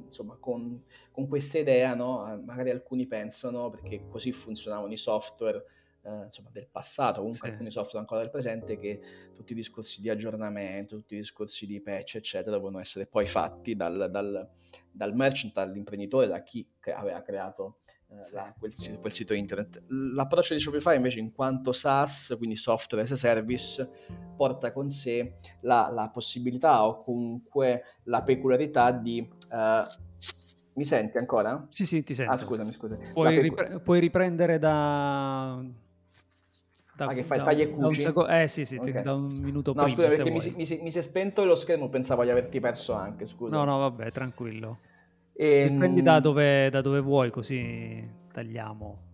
insomma, 0.06 0.36
con, 0.38 0.84
con 1.10 1.28
questa 1.28 1.58
idea, 1.58 1.94
no? 1.94 2.42
magari 2.44 2.70
alcuni 2.70 3.06
pensano, 3.06 3.70
perché 3.70 4.06
così 4.08 4.32
funzionavano 4.32 4.92
i 4.92 4.96
software 4.96 5.64
eh, 6.02 6.24
insomma, 6.24 6.50
del 6.50 6.66
passato, 6.70 7.20
comunque 7.20 7.46
sì. 7.46 7.52
alcuni 7.52 7.70
software 7.70 8.00
ancora 8.00 8.20
del 8.20 8.30
presente, 8.30 8.78
che 8.78 9.00
tutti 9.34 9.52
i 9.52 9.56
discorsi 9.56 10.00
di 10.00 10.10
aggiornamento, 10.10 10.96
tutti 10.96 11.14
i 11.14 11.18
discorsi 11.18 11.66
di 11.66 11.80
patch, 11.80 12.16
eccetera, 12.16 12.56
devono 12.56 12.78
essere 12.78 13.06
poi 13.06 13.26
fatti 13.26 13.74
dal, 13.74 14.08
dal, 14.10 14.48
dal 14.90 15.14
merchant, 15.14 15.54
dall'imprenditore, 15.54 16.26
da 16.26 16.42
chi 16.42 16.66
aveva 16.94 17.22
creato 17.22 17.78
sì. 18.20 18.34
la, 18.34 18.54
quel, 18.58 18.72
quel, 19.00 19.12
sito 19.12 19.34
internet. 19.34 19.82
L'approccio 19.88 20.54
di 20.54 20.60
Shopify 20.60 20.96
invece 20.96 21.18
in 21.18 21.32
quanto 21.32 21.72
SaaS, 21.72 22.34
quindi 22.36 22.56
software 22.56 23.04
as 23.04 23.12
a 23.12 23.16
service, 23.16 23.88
porta 24.36 24.72
con 24.72 24.90
sé 24.90 25.34
la, 25.60 25.90
la 25.92 26.10
possibilità 26.10 26.86
o 26.86 27.02
comunque 27.02 27.84
la 28.04 28.22
peculiarità 28.22 28.92
di... 28.92 29.28
Uh, 29.50 30.10
mi 30.74 30.84
senti 30.86 31.18
ancora? 31.18 31.66
Sì, 31.70 31.84
sì, 31.84 32.02
ti 32.02 32.14
sento. 32.14 32.32
Ah, 32.32 32.38
scusami, 32.38 32.72
scusami. 32.72 33.08
Puoi, 33.12 33.34
pecu- 33.34 33.42
ripre- 33.42 33.80
puoi 33.80 34.00
riprendere 34.00 34.58
da, 34.58 35.62
da, 36.94 37.06
ah, 37.06 37.14
che 37.14 37.22
fai 37.22 37.38
da, 37.38 37.44
tagli 37.44 37.60
e 37.60 37.70
cuci? 37.70 38.00
Seco- 38.00 38.26
eh 38.26 38.48
sì, 38.48 38.64
sì, 38.64 38.76
okay. 38.76 39.02
da 39.02 39.14
un 39.14 39.24
minuto 39.24 39.72
no, 39.74 39.84
prima. 39.84 39.86
No, 39.86 39.88
scusa, 39.88 40.08
perché 40.08 40.30
mi 40.30 40.40
si, 40.40 40.54
mi, 40.56 40.64
si, 40.64 40.80
mi 40.82 40.90
si, 40.90 40.98
è 40.98 41.02
spento 41.02 41.44
lo 41.44 41.54
schermo, 41.54 41.90
pensavo 41.90 42.22
di 42.24 42.30
averti 42.30 42.58
perso 42.58 42.94
anche, 42.94 43.26
scusa. 43.26 43.54
No, 43.54 43.64
no, 43.64 43.78
vabbè, 43.78 44.10
tranquillo. 44.12 44.78
E, 45.34 45.68
Dipendi 45.70 46.02
da 46.02 46.20
dove, 46.20 46.70
da 46.70 46.80
dove 46.80 47.00
vuoi, 47.00 47.30
così 47.30 48.06
tagliamo. 48.32 49.10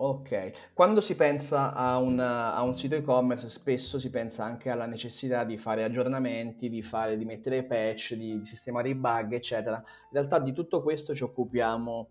Ok, 0.00 0.70
quando 0.74 1.00
si 1.00 1.16
pensa 1.16 1.74
a 1.74 1.98
un, 1.98 2.20
a 2.20 2.62
un, 2.62 2.72
sito 2.72 2.94
e-commerce 2.94 3.48
spesso 3.48 3.98
si 3.98 4.10
pensa 4.10 4.44
anche 4.44 4.70
alla 4.70 4.86
necessità 4.86 5.42
di 5.42 5.58
fare 5.58 5.82
aggiornamenti, 5.82 6.68
di, 6.68 6.82
fare, 6.82 7.16
di 7.16 7.24
mettere 7.24 7.64
patch, 7.64 8.14
di, 8.14 8.38
di, 8.38 8.44
sistemare 8.44 8.90
i 8.90 8.94
bug, 8.94 9.32
eccetera. 9.32 9.76
In 9.76 10.12
realtà 10.12 10.38
di 10.38 10.52
tutto 10.52 10.82
questo 10.82 11.16
ci 11.16 11.24
occupiamo 11.24 12.08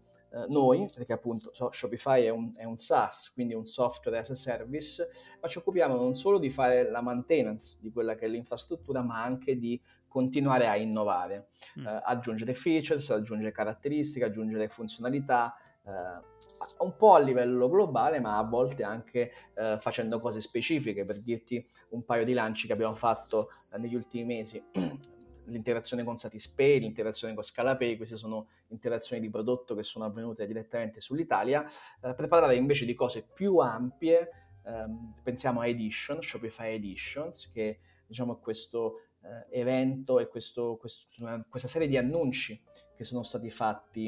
noi, 0.48 0.90
perché 0.94 1.14
appunto 1.14 1.54
so, 1.54 1.72
Shopify 1.72 2.24
è 2.24 2.30
un, 2.30 2.54
è 2.56 2.64
un, 2.64 2.78
SaaS, 2.78 3.32
quindi 3.34 3.54
un 3.54 3.66
software 3.66 4.20
as 4.20 4.30
a 4.30 4.36
service, 4.36 5.10
ma 5.42 5.48
ci 5.48 5.58
occupiamo 5.58 5.96
non 5.96 6.16
solo 6.16 6.38
di 6.38 6.50
fare 6.50 6.90
la 6.90 7.02
maintenance 7.02 7.78
di 7.80 7.92
quella 7.92 8.16
che 8.16 8.26
è 8.26 8.28
l'infrastruttura, 8.28 9.02
ma 9.02 9.24
anche 9.24 9.58
di 9.58 9.82
continuare 10.08 10.68
a 10.68 10.76
innovare, 10.76 11.50
mm. 11.80 11.86
eh, 11.86 12.02
aggiungere 12.04 12.54
features, 12.54 13.10
aggiungere 13.12 13.52
caratteristiche, 13.52 14.26
aggiungere 14.26 14.68
funzionalità, 14.68 15.56
Uh, 15.88 16.84
un 16.84 16.98
po' 16.98 17.14
a 17.14 17.20
livello 17.20 17.70
globale, 17.70 18.20
ma 18.20 18.38
a 18.38 18.44
volte 18.44 18.84
anche 18.84 19.32
uh, 19.56 19.80
facendo 19.80 20.20
cose 20.20 20.42
specifiche. 20.42 21.06
Per 21.06 21.22
dirti 21.22 21.66
un 21.92 22.04
paio 22.04 22.26
di 22.26 22.34
lanci 22.34 22.68
che 22.68 22.74
abbiamo 22.74 22.94
fatto 22.94 23.48
uh, 23.72 23.80
negli 23.80 23.96
ultimi 23.96 24.26
mesi, 24.26 24.62
l'interazione 25.48 26.04
con 26.04 26.18
Satispay, 26.18 26.80
l'interazione 26.80 27.34
con 27.34 27.44
Scalapay, 27.44 27.98
queste 27.98 28.18
sono 28.18 28.48
interazioni 28.70 29.22
di 29.22 29.30
prodotto 29.30 29.76
che 29.76 29.84
sono 29.84 30.06
avvenute 30.06 30.46
direttamente 30.48 31.02
sull'Italia. 31.02 31.70
per 32.00 32.28
parlare 32.28 32.56
invece 32.56 32.86
di 32.86 32.94
cose 32.94 33.26
più 33.34 33.58
ampie, 33.58 34.30
um, 34.64 35.14
pensiamo 35.24 35.62
a 35.62 35.68
Edition, 35.68 36.22
Shopify 36.22 36.74
Editions, 36.74 37.52
che 37.52 37.80
diciamo 38.06 38.38
è 38.38 38.40
questo 38.40 39.02
evento 39.50 40.20
e 40.20 40.28
questo, 40.28 40.78
questo, 40.78 41.08
questa 41.50 41.68
serie 41.68 41.88
di 41.88 41.98
annunci 41.98 42.62
che 42.96 43.04
sono 43.04 43.24
stati 43.24 43.50
fatti, 43.50 44.08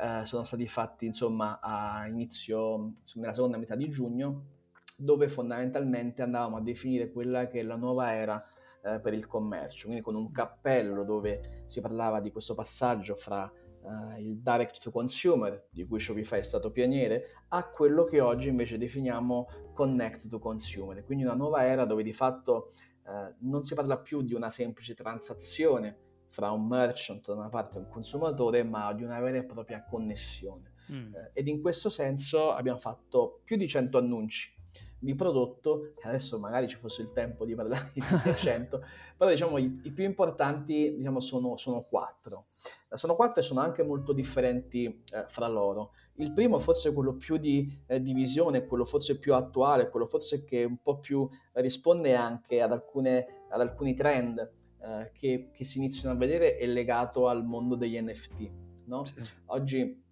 eh, 0.00 0.26
sono 0.26 0.44
stati 0.44 0.66
fatti 0.66 1.06
insomma 1.06 1.58
a 1.60 2.06
inizio, 2.06 2.92
nella 3.14 3.32
seconda 3.32 3.56
metà 3.56 3.74
di 3.74 3.88
giugno, 3.88 4.55
dove 4.96 5.28
fondamentalmente 5.28 6.22
andavamo 6.22 6.56
a 6.56 6.60
definire 6.62 7.10
quella 7.10 7.46
che 7.46 7.60
è 7.60 7.62
la 7.62 7.76
nuova 7.76 8.14
era 8.14 8.42
eh, 8.82 8.98
per 9.00 9.12
il 9.12 9.26
commercio, 9.26 9.84
quindi 9.84 10.02
con 10.02 10.14
un 10.14 10.30
cappello 10.30 11.04
dove 11.04 11.62
si 11.66 11.80
parlava 11.80 12.20
di 12.20 12.30
questo 12.30 12.54
passaggio 12.54 13.14
fra 13.14 13.50
eh, 13.50 14.22
il 14.22 14.38
direct 14.38 14.80
to 14.80 14.90
consumer, 14.90 15.68
di 15.70 15.84
cui 15.84 16.00
Shopify 16.00 16.38
è 16.38 16.42
stato 16.42 16.70
pioniere, 16.70 17.44
a 17.48 17.68
quello 17.68 18.04
che 18.04 18.20
oggi 18.20 18.48
invece 18.48 18.78
definiamo 18.78 19.48
connect 19.74 20.28
to 20.28 20.38
consumer, 20.38 21.04
quindi 21.04 21.24
una 21.24 21.34
nuova 21.34 21.64
era 21.64 21.84
dove 21.84 22.02
di 22.02 22.12
fatto 22.12 22.70
eh, 23.06 23.34
non 23.40 23.62
si 23.64 23.74
parla 23.74 23.98
più 23.98 24.22
di 24.22 24.34
una 24.34 24.50
semplice 24.50 24.94
transazione, 24.94 26.04
fra 26.28 26.50
un 26.50 26.66
merchant 26.66 27.24
da 27.26 27.34
una 27.34 27.48
parte 27.48 27.76
e 27.76 27.80
un 27.80 27.88
consumatore, 27.88 28.64
ma 28.64 28.92
di 28.92 29.04
una 29.04 29.20
vera 29.20 29.38
e 29.38 29.44
propria 29.44 29.84
connessione. 29.84 30.72
Mm. 30.90 31.14
Eh, 31.14 31.30
ed 31.34 31.48
in 31.48 31.60
questo 31.60 31.88
senso 31.88 32.52
abbiamo 32.52 32.78
fatto 32.78 33.40
più 33.44 33.56
di 33.56 33.66
100 33.66 33.98
annunci 33.98 34.55
di 34.98 35.14
prodotto, 35.14 35.92
adesso 36.02 36.38
magari 36.38 36.68
ci 36.68 36.76
fosse 36.76 37.02
il 37.02 37.12
tempo 37.12 37.44
di 37.44 37.54
parlare 37.54 37.90
di 37.92 38.02
100, 38.02 38.82
però 39.16 39.30
diciamo 39.30 39.58
i, 39.58 39.80
i 39.84 39.90
più 39.90 40.04
importanti 40.04 40.96
diciamo, 40.96 41.20
sono, 41.20 41.56
sono 41.56 41.82
quattro. 41.82 42.44
Eh, 42.90 42.96
sono 42.96 43.14
quattro 43.14 43.40
e 43.40 43.42
sono 43.42 43.60
anche 43.60 43.82
molto 43.82 44.12
differenti 44.12 44.86
eh, 44.86 45.24
fra 45.28 45.46
loro. 45.46 45.92
Il 46.14 46.32
primo 46.32 46.58
forse 46.58 46.92
quello 46.92 47.14
più 47.14 47.36
di 47.36 47.82
eh, 47.86 48.00
divisione, 48.00 48.66
quello 48.66 48.84
forse 48.84 49.18
più 49.18 49.34
attuale, 49.34 49.90
quello 49.90 50.06
forse 50.06 50.44
che 50.44 50.64
un 50.64 50.78
po' 50.82 50.98
più 50.98 51.28
risponde 51.52 52.14
anche 52.14 52.62
ad, 52.62 52.72
alcune, 52.72 53.44
ad 53.50 53.60
alcuni 53.60 53.94
trend 53.94 54.38
eh, 54.80 55.10
che, 55.12 55.50
che, 55.52 55.64
si 55.64 55.78
iniziano 55.78 56.14
a 56.14 56.18
vedere 56.18 56.56
è 56.56 56.66
legato 56.66 57.28
al 57.28 57.44
mondo 57.44 57.74
degli 57.74 58.00
NFT. 58.00 58.50
No? 58.86 59.04
Sì. 59.04 59.14
Oggi 59.46 60.04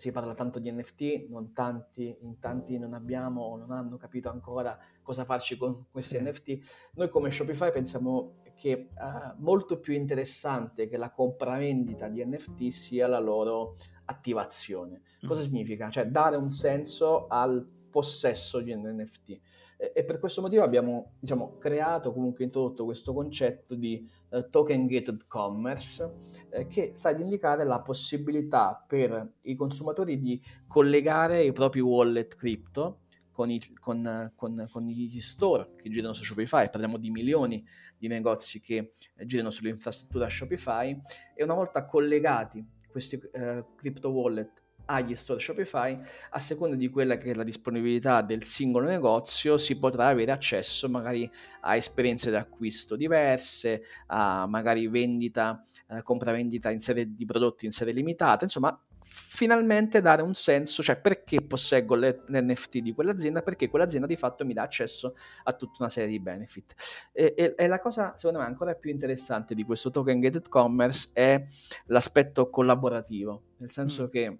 si 0.00 0.12
parla 0.12 0.34
tanto 0.34 0.58
di 0.58 0.72
NFT, 0.72 1.26
non 1.28 1.52
tanti, 1.52 2.16
in 2.22 2.38
tanti 2.38 2.78
non 2.78 2.94
abbiamo 2.94 3.42
o 3.42 3.56
non 3.58 3.70
hanno 3.70 3.98
capito 3.98 4.30
ancora 4.30 4.78
cosa 5.02 5.24
farci 5.24 5.58
con 5.58 5.86
questi 5.90 6.16
sì. 6.16 6.22
NFT. 6.22 6.58
Noi 6.94 7.10
come 7.10 7.30
Shopify 7.30 7.70
pensiamo 7.70 8.36
che 8.54 8.88
uh, 8.94 9.42
molto 9.42 9.78
più 9.78 9.92
interessante 9.92 10.88
che 10.88 10.96
la 10.96 11.10
compravendita 11.10 12.08
di 12.08 12.24
NFT 12.24 12.68
sia 12.68 13.06
la 13.06 13.18
loro 13.18 13.76
attivazione. 14.06 15.02
Cosa 15.26 15.42
mm. 15.42 15.44
significa? 15.44 15.90
Cioè 15.90 16.06
dare 16.06 16.36
un 16.36 16.50
senso 16.50 17.26
al 17.26 17.66
possesso 17.90 18.60
di 18.60 18.72
un 18.72 18.82
NFT 18.86 19.40
e 19.94 20.04
per 20.04 20.18
questo 20.18 20.42
motivo 20.42 20.62
abbiamo 20.62 21.12
diciamo, 21.18 21.56
creato, 21.56 22.12
comunque 22.12 22.44
introdotto 22.44 22.84
questo 22.84 23.14
concetto 23.14 23.74
di 23.74 24.06
uh, 24.28 24.48
token 24.50 24.86
gated 24.86 25.26
commerce 25.26 26.12
eh, 26.50 26.66
che 26.66 26.90
sta 26.92 27.08
ad 27.08 27.20
indicare 27.20 27.64
la 27.64 27.80
possibilità 27.80 28.84
per 28.86 29.36
i 29.42 29.54
consumatori 29.54 30.18
di 30.18 30.40
collegare 30.68 31.42
i 31.42 31.52
propri 31.52 31.80
wallet 31.80 32.36
crypto 32.36 33.00
con, 33.32 33.50
i, 33.50 33.58
con, 33.80 34.30
con, 34.36 34.68
con 34.70 34.84
gli 34.84 35.18
store 35.18 35.70
che 35.76 35.88
girano 35.88 36.12
su 36.12 36.24
Shopify, 36.24 36.68
parliamo 36.68 36.98
di 36.98 37.10
milioni 37.10 37.64
di 37.96 38.06
negozi 38.06 38.60
che 38.60 38.92
girano 39.24 39.50
sull'infrastruttura 39.50 40.28
Shopify. 40.28 41.00
E 41.34 41.42
una 41.42 41.54
volta 41.54 41.86
collegati 41.86 42.62
questi 42.90 43.14
uh, 43.14 43.64
crypto 43.76 44.10
wallet 44.10 44.59
agli 44.90 45.14
store 45.14 45.38
Shopify, 45.38 45.96
a 46.30 46.38
seconda 46.40 46.74
di 46.74 46.88
quella 46.88 47.16
che 47.16 47.30
è 47.30 47.34
la 47.34 47.44
disponibilità 47.44 48.22
del 48.22 48.44
singolo 48.44 48.86
negozio, 48.86 49.56
si 49.56 49.78
potrà 49.78 50.08
avere 50.08 50.32
accesso 50.32 50.88
magari 50.88 51.30
a 51.62 51.76
esperienze 51.76 52.30
di 52.30 52.36
acquisto 52.36 52.96
diverse, 52.96 53.82
a 54.06 54.46
magari 54.46 54.88
vendita, 54.88 55.62
eh, 55.88 56.02
compravendita 56.02 56.70
in 56.70 56.80
serie 56.80 57.14
di 57.14 57.24
prodotti 57.24 57.66
in 57.66 57.70
serie 57.70 57.92
limitata, 57.92 58.44
insomma 58.44 58.76
finalmente 59.12 60.00
dare 60.00 60.22
un 60.22 60.34
senso, 60.34 60.82
cioè 60.82 61.00
perché 61.00 61.42
posseggo 61.42 61.96
l'NFT 61.96 62.78
di 62.78 62.92
quell'azienda, 62.92 63.42
perché 63.42 63.68
quell'azienda 63.68 64.06
di 64.06 64.16
fatto 64.16 64.44
mi 64.44 64.52
dà 64.52 64.62
accesso 64.62 65.14
a 65.44 65.52
tutta 65.52 65.76
una 65.80 65.88
serie 65.88 66.10
di 66.10 66.20
benefit. 66.20 66.74
E, 67.12 67.34
e, 67.36 67.54
e 67.56 67.66
la 67.66 67.80
cosa 67.80 68.16
secondo 68.16 68.40
me 68.40 68.46
ancora 68.46 68.74
più 68.74 68.90
interessante 68.90 69.54
di 69.54 69.64
questo 69.64 69.90
token 69.90 70.20
gated 70.20 70.48
commerce 70.48 71.10
è 71.12 71.44
l'aspetto 71.86 72.50
collaborativo, 72.50 73.42
nel 73.58 73.70
senso 73.70 74.04
mm. 74.04 74.08
che 74.08 74.38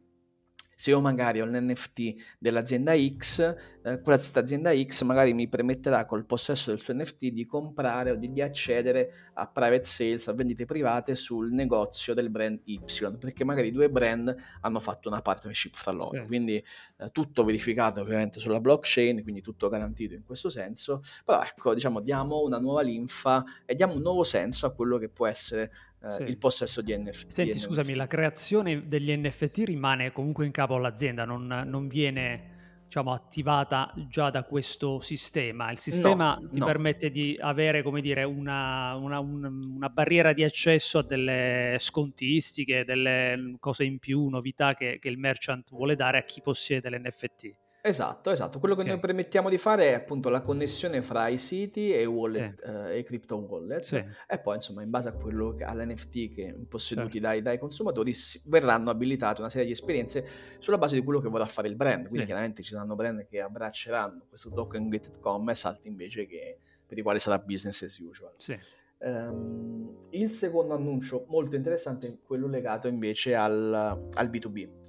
se 0.81 0.89
io 0.89 1.01
magari 1.03 1.43
ho 1.43 1.45
l'NFT 1.45 2.39
dell'azienda 2.39 2.95
X, 2.97 3.55
eh, 3.83 4.01
quell'azienda 4.01 4.75
X 4.75 5.03
magari 5.03 5.35
mi 5.35 5.47
permetterà 5.47 6.07
col 6.07 6.25
possesso 6.25 6.71
del 6.71 6.81
suo 6.81 6.95
NFT 6.95 7.27
di 7.27 7.45
comprare 7.45 8.13
o 8.13 8.15
di, 8.15 8.33
di, 8.33 8.41
accedere 8.41 9.13
a 9.35 9.47
private 9.47 9.85
sales, 9.85 10.29
a 10.29 10.33
vendite 10.33 10.65
private 10.65 11.15
sul 11.17 11.53
negozio 11.53 12.15
del 12.15 12.31
brand 12.31 12.61
Y, 12.65 12.81
perché 13.19 13.45
magari 13.45 13.69
i 13.69 13.73
due 13.73 13.91
brand 13.91 14.35
hanno 14.63 14.81
fatto 14.81 15.11
una 15.11 15.21
partnership 15.21 15.75
fra 15.77 15.93
loro. 15.93 16.19
Sì. 16.19 16.27
Quindi 16.27 16.55
eh, 16.55 17.11
tutto 17.13 17.45
verificato 17.45 18.01
ovviamente 18.01 18.41
sulla 18.41 18.59
blockchain, 18.59 19.23
quindi 19.23 19.43
tutto 19.43 19.69
garantito 19.69 20.15
in 20.15 20.25
questo 20.25 20.49
senso, 20.49 21.03
però 21.27 21.43
ecco, 21.43 21.75
diciamo, 21.75 22.01
diamo 22.01 22.41
una 22.41 22.59
nuova 22.59 22.81
linfa 22.81 23.45
e 23.67 23.75
diamo 23.75 23.93
un 23.97 24.01
nuovo 24.01 24.25
senso 24.25 24.65
a 24.65 24.73
quello 24.73 24.97
che 24.97 25.11
può 25.11 25.27
essere 25.27 25.71
eh, 26.02 26.11
sì. 26.11 26.23
il 26.23 26.38
possesso 26.38 26.80
di 26.80 26.97
NFT. 26.97 27.30
Senti, 27.30 27.52
di 27.52 27.59
scusami, 27.59 27.88
NFT. 27.88 27.97
la 27.97 28.07
creazione 28.07 28.88
degli 28.88 29.14
NFT 29.14 29.59
rimane 29.64 30.12
comunque 30.12 30.47
in 30.47 30.52
capo 30.52 30.75
all'azienda, 30.75 31.25
non, 31.25 31.47
non 31.47 31.88
viene 31.88 32.59
diciamo, 32.90 33.12
attivata 33.12 33.92
già 34.09 34.30
da 34.30 34.42
questo 34.42 34.99
sistema. 34.99 35.71
Il 35.71 35.78
sistema 35.78 36.37
no, 36.40 36.49
ti 36.49 36.59
no. 36.59 36.66
permette 36.66 37.11
di 37.11 37.37
avere, 37.40 37.83
come 37.83 38.00
dire, 38.00 38.25
una, 38.25 38.97
una, 38.97 39.21
una, 39.21 39.88
barriera 39.88 40.33
di 40.33 40.42
accesso 40.42 40.99
a 40.99 41.02
delle 41.04 41.76
scontistiche, 41.78 42.85
delle 42.85 43.54
cose 43.61 43.85
in 43.85 44.00
più, 44.00 44.26
novità 44.28 44.75
che, 44.75 44.99
che 44.99 45.09
il 45.09 45.19
merchant 45.19 45.71
vuole 45.71 45.95
dare 45.95 46.19
a 46.19 46.23
chi 46.23 46.40
possiede 46.40 46.90
l'NFT. 46.90 47.54
Esatto, 47.83 48.31
esatto. 48.31 48.59
Quello 48.59 48.75
che 48.75 48.85
noi 48.85 48.99
permettiamo 48.99 49.49
di 49.49 49.57
fare 49.57 49.91
è 49.91 49.95
appunto 49.95 50.29
la 50.29 50.43
connessione 50.43 51.01
fra 51.01 51.29
i 51.29 51.39
siti 51.39 51.93
e 51.93 52.03
i 52.03 52.07
wallet, 52.07 52.61
Sì. 52.63 52.67
ehm, 52.71 52.87
e 52.93 53.03
crypto 53.05 53.37
wallet 53.39 53.83
Sì. 53.83 53.97
e 54.29 54.39
poi 54.39 54.57
insomma 54.57 54.83
in 54.83 54.91
base 54.91 55.09
a 55.09 55.13
quello 55.13 55.55
che 55.55 55.65
all'NFT 55.65 56.35
che 56.35 56.55
posseduti 56.69 57.13
Certo. 57.13 57.27
dai 57.27 57.41
dai 57.43 57.59
consumatori 57.59 58.13
s 58.13 58.43
verranno 58.47 58.91
abilitate 58.91 59.41
una 59.41 59.49
serie 59.51 59.67
di 59.67 59.73
esperienze 59.73 60.27
sulla 60.59 60.77
base 60.79 60.95
di 60.97 61.03
quello 61.03 61.21
che 61.21 61.29
vorrà 61.29 61.47
fare 61.47 61.69
il 61.69 61.77
brand. 61.77 62.03
Quindi 62.03 62.21
Sì. 62.21 62.25
chiaramente 62.27 62.63
ci 62.63 62.71
saranno 62.71 62.95
brand 62.95 63.25
che 63.27 63.41
abbracceranno 63.41 64.27
questo 64.29 64.51
token 64.51 64.89
gated 64.89 65.19
commerce, 65.19 65.67
altri 65.67 65.89
invece 65.89 66.27
che 66.27 66.59
per 66.87 66.99
i 66.99 67.03
quali 67.03 67.19
sarà 67.19 67.39
business 67.39 67.81
as 67.83 67.97
usual. 67.99 68.33
Sì. 68.37 68.59
Ehm, 68.99 69.97
il 70.11 70.31
secondo 70.33 70.75
annuncio 70.75 71.25
molto 71.29 71.57
interessante 71.57 72.07
è 72.09 72.19
quello 72.23 72.47
legato 72.47 72.87
invece 72.89 73.35
al 73.35 73.73
al 73.73 74.29
B2B. 74.29 74.80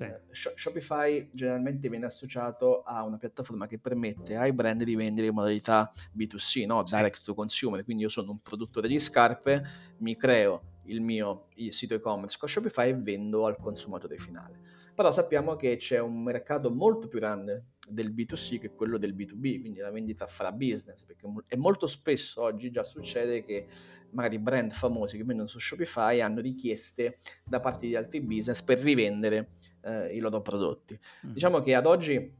Sì. 0.00 0.06
Eh, 0.06 0.20
Sho 0.30 0.52
Shopify 0.54 1.28
generalmente 1.32 1.90
viene 1.90 2.06
associato 2.06 2.82
a 2.82 3.04
una 3.04 3.18
piattaforma 3.18 3.66
che 3.66 3.78
permette 3.78 4.34
ai 4.36 4.52
brand 4.54 4.82
di 4.82 4.96
vendere 4.96 5.26
in 5.26 5.34
modalità 5.34 5.92
B2C, 6.16 6.64
no? 6.64 6.86
Sì. 6.86 6.94
Direct 6.96 7.22
to 7.22 7.34
consumer, 7.34 7.84
quindi 7.84 8.04
io 8.04 8.08
sono 8.08 8.30
un 8.30 8.40
produttore 8.40 8.88
di 8.88 8.98
scarpe, 8.98 9.62
mi 9.98 10.16
creo 10.16 10.78
il 10.84 11.02
mio 11.02 11.48
il 11.56 11.74
sito 11.74 11.94
e-commerce 11.94 12.38
con 12.38 12.48
Shopify 12.48 12.88
e 12.88 12.94
vendo 12.94 13.44
al 13.44 13.58
consumatore 13.58 14.16
finale. 14.16 14.58
Però 14.94 15.10
sappiamo 15.10 15.54
che 15.54 15.76
c'è 15.76 16.00
un 16.00 16.22
mercato 16.22 16.70
molto 16.70 17.06
più 17.06 17.18
grande 17.18 17.66
del 17.88 18.12
B2C 18.12 18.58
che 18.58 18.70
quello 18.74 18.98
del 18.98 19.14
B2B, 19.14 19.60
quindi 19.60 19.80
la 19.80 19.90
vendita 19.90 20.26
fra 20.26 20.50
business, 20.50 21.04
perché 21.04 21.26
e 21.46 21.56
molto 21.56 21.86
spesso 21.86 22.42
oggi 22.42 22.70
già 22.70 22.84
succede 22.84 23.44
che 23.44 23.66
magari 24.12 24.38
brand 24.38 24.72
famosi 24.72 25.16
che 25.16 25.24
vendono 25.24 25.48
su 25.48 25.58
Shopify 25.58 26.20
hanno 26.20 26.40
richieste 26.40 27.18
da 27.44 27.60
parte 27.60 27.86
di 27.86 27.94
altri 27.94 28.20
business 28.20 28.62
per 28.62 28.78
rivendere 28.78 29.50
eh, 29.82 30.14
i 30.14 30.18
loro 30.18 30.40
prodotti. 30.40 30.98
Mhm. 31.22 31.32
Diciamo 31.32 31.60
che 31.60 31.74
ad 31.74 31.86
oggi 31.86 32.36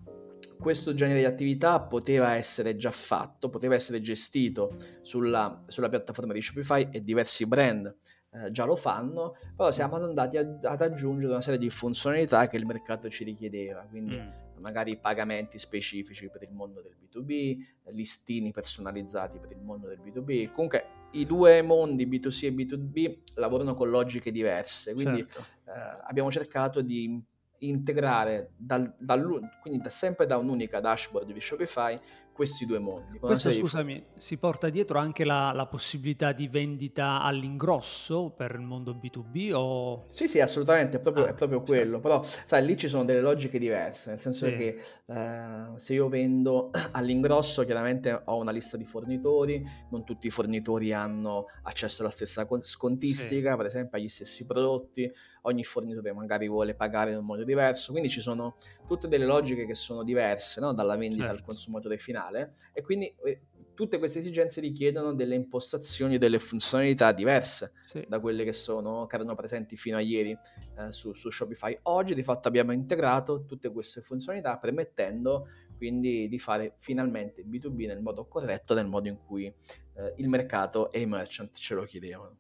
questo 0.59 0.93
genere 0.95 1.21
di 1.21 1.25
attività 1.25 1.81
poteva 1.81 2.35
essere 2.35 2.77
già 2.77 2.91
fatto, 2.91 3.49
poteva 3.49 3.75
essere 3.75 4.01
gestito 4.03 4.77
sulla, 5.01 5.65
sulla 5.69 5.89
piattaforma 5.89 6.33
di 6.35 6.43
Shopify 6.43 6.89
e 6.91 7.03
diversi 7.03 7.47
brand 7.47 7.97
eh, 8.33 8.51
già 8.53 8.65
lo 8.65 8.77
fanno, 8.77 9.35
però 9.57 9.73
siamo 9.73 9.97
andati 9.97 10.37
a- 10.37 10.59
ad 10.63 10.81
aggiungere 10.83 11.33
una 11.33 11.41
serie 11.41 11.59
di 11.59 11.69
funzionalità 11.69 12.47
che 12.47 12.59
il 12.59 12.65
mercato 12.67 13.09
ci 13.09 13.25
richiedeva, 13.25 13.81
quindi 13.91 14.17
Mm. 14.17 14.61
magari 14.61 14.97
pagamenti 14.99 15.59
specifici 15.59 16.29
per 16.29 16.43
il 16.45 16.53
mondo 16.53 16.81
del 16.81 16.95
B2B, 16.97 17.57
listini 17.93 18.53
personalizzati 18.53 19.39
per 19.41 19.51
il 19.51 19.59
mondo 19.61 19.89
del 19.89 19.99
B2B. 19.99 20.53
Comunque 20.53 20.85
i 21.13 21.27
due 21.27 21.61
mondi 21.63 22.07
B2C 22.07 22.45
e 22.45 22.53
B2B 22.53 23.19
lavorano 23.35 23.75
con 23.75 23.91
logiche 23.91 24.31
diverse, 24.31 24.93
quindi 24.95 25.25
Certo. 25.25 25.41
eh, 25.65 26.03
abbiamo 26.07 26.31
cercato 26.31 26.83
di 26.83 27.21
integrare 27.61 28.53
dal, 28.57 28.95
dall'u- 28.99 29.41
quindi 29.61 29.81
da- 29.83 29.91
sempre 29.91 30.27
da 30.27 30.37
un'unica 30.37 30.81
dashboard 30.81 31.33
di 31.33 31.41
Shopify 31.41 31.99
questi 32.33 32.65
due 32.65 32.79
mondi. 32.79 33.19
con 33.19 33.29
Questo, 33.29 33.51
di 33.51 33.57
scusami, 33.57 34.03
si 34.17 34.39
porta 34.39 34.71
dietro 34.71 34.99
anche 34.99 35.25
la, 35.27 35.53
la 35.53 35.67
possibilità 35.67 36.33
di 36.33 36.49
vendita 36.49 37.21
all'ingrosso 37.21 38.31
per 38.35 38.53
il 38.53 38.63
mondo 38.63 38.95
B2B 38.95 39.53
o... 39.53 40.07
Sì, 40.09 40.27
sì, 40.27 40.41
assolutamente, 40.41 40.97
è 40.97 41.01
proprio, 41.01 41.25
Ah, 41.25 41.29
è 41.29 41.35
proprio 41.35 41.59
certo. 41.59 41.73
quello, 41.73 42.01
però 42.01 42.23
sai, 42.23 42.65
lì 42.65 42.79
ci 42.79 42.89
sono 42.89 43.05
delle 43.05 43.21
logiche 43.21 43.59
diverse, 43.59 44.09
nel 44.11 44.21
senso 44.21 44.47
Sì. 44.47 44.57
che 44.57 44.81
eh, 45.05 45.73
se 45.77 45.93
io 45.93 46.09
vendo 46.09 46.71
all'ingrosso 46.93 47.63
chiaramente 47.65 48.23
ho 48.25 48.39
una 48.41 48.53
lista 48.53 48.79
di 48.79 48.87
fornitori, 48.87 49.63
non 49.91 50.05
tutti 50.05 50.27
i 50.29 50.31
fornitori 50.31 50.95
hanno 50.95 51.45
accesso 51.65 52.01
alla 52.01 52.11
stessa 52.11 52.47
con- 52.47 52.65
scontistica, 52.65 53.55
per 53.57 53.67
esempio 53.67 53.99
agli 53.99 54.09
stessi 54.09 54.47
prodotti, 54.47 55.13
ogni 55.43 55.65
fornitore 55.65 56.13
magari 56.13 56.49
vuole 56.49 56.75
pagare 56.75 57.13
in 57.13 57.19
un 57.19 57.25
modo 57.25 57.45
diverso, 57.45 57.93
quindi 57.93 58.11
ci 58.11 58.21
sono 58.21 58.57
tutte 58.87 59.09
delle 59.09 59.25
logiche 59.25 59.67
che 59.67 59.75
sono 59.75 60.03
diverse 60.05 60.61
no? 60.61 60.73
dalla 60.75 60.97
vendita 60.97 61.25
al 61.25 61.31
Certo. 61.31 61.45
consumatore 61.45 61.97
finale 61.99 62.55
e 62.73 62.83
quindi 62.83 63.13
eh, 63.25 63.43
tutte 63.75 63.99
queste 63.99 64.19
esigenze 64.19 64.61
richiedono 64.61 65.15
delle 65.15 65.35
impostazioni, 65.35 66.19
delle 66.19 66.39
funzionalità 66.39 67.13
diverse 67.13 67.73
Sì. 67.87 68.05
da 68.07 68.21
quelle 68.21 68.45
che, 68.45 68.53
sono, 68.53 69.07
che 69.07 69.15
erano 69.17 69.35
presenti 69.35 69.77
fino 69.77 69.97
a 69.97 70.01
ieri 70.01 70.37
eh, 70.77 70.93
su, 70.93 71.15
su 71.15 71.31
Shopify. 71.31 71.79
Oggi 71.85 72.15
di 72.15 72.23
fatto 72.23 72.47
abbiamo 72.49 72.73
integrato 72.73 73.45
tutte 73.47 73.73
queste 73.73 74.03
funzionalità 74.03 74.59
permettendo 74.59 75.49
quindi 75.79 76.29
di 76.29 76.39
fare 76.39 76.75
finalmente 76.77 77.41
il 77.41 77.49
B2B 77.49 77.87
nel 77.87 78.03
modo 78.03 78.27
corretto, 78.27 78.75
nel 78.75 78.87
modo 78.87 79.09
in 79.09 79.17
cui 79.17 79.47
eh, 79.47 80.13
il 80.17 80.29
mercato 80.29 80.93
e 80.93 81.01
i 81.01 81.07
merchant 81.07 81.57
ce 81.57 81.75
lo 81.75 81.85
chiedevano. 81.85 82.37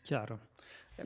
Chiaro. 0.00 0.46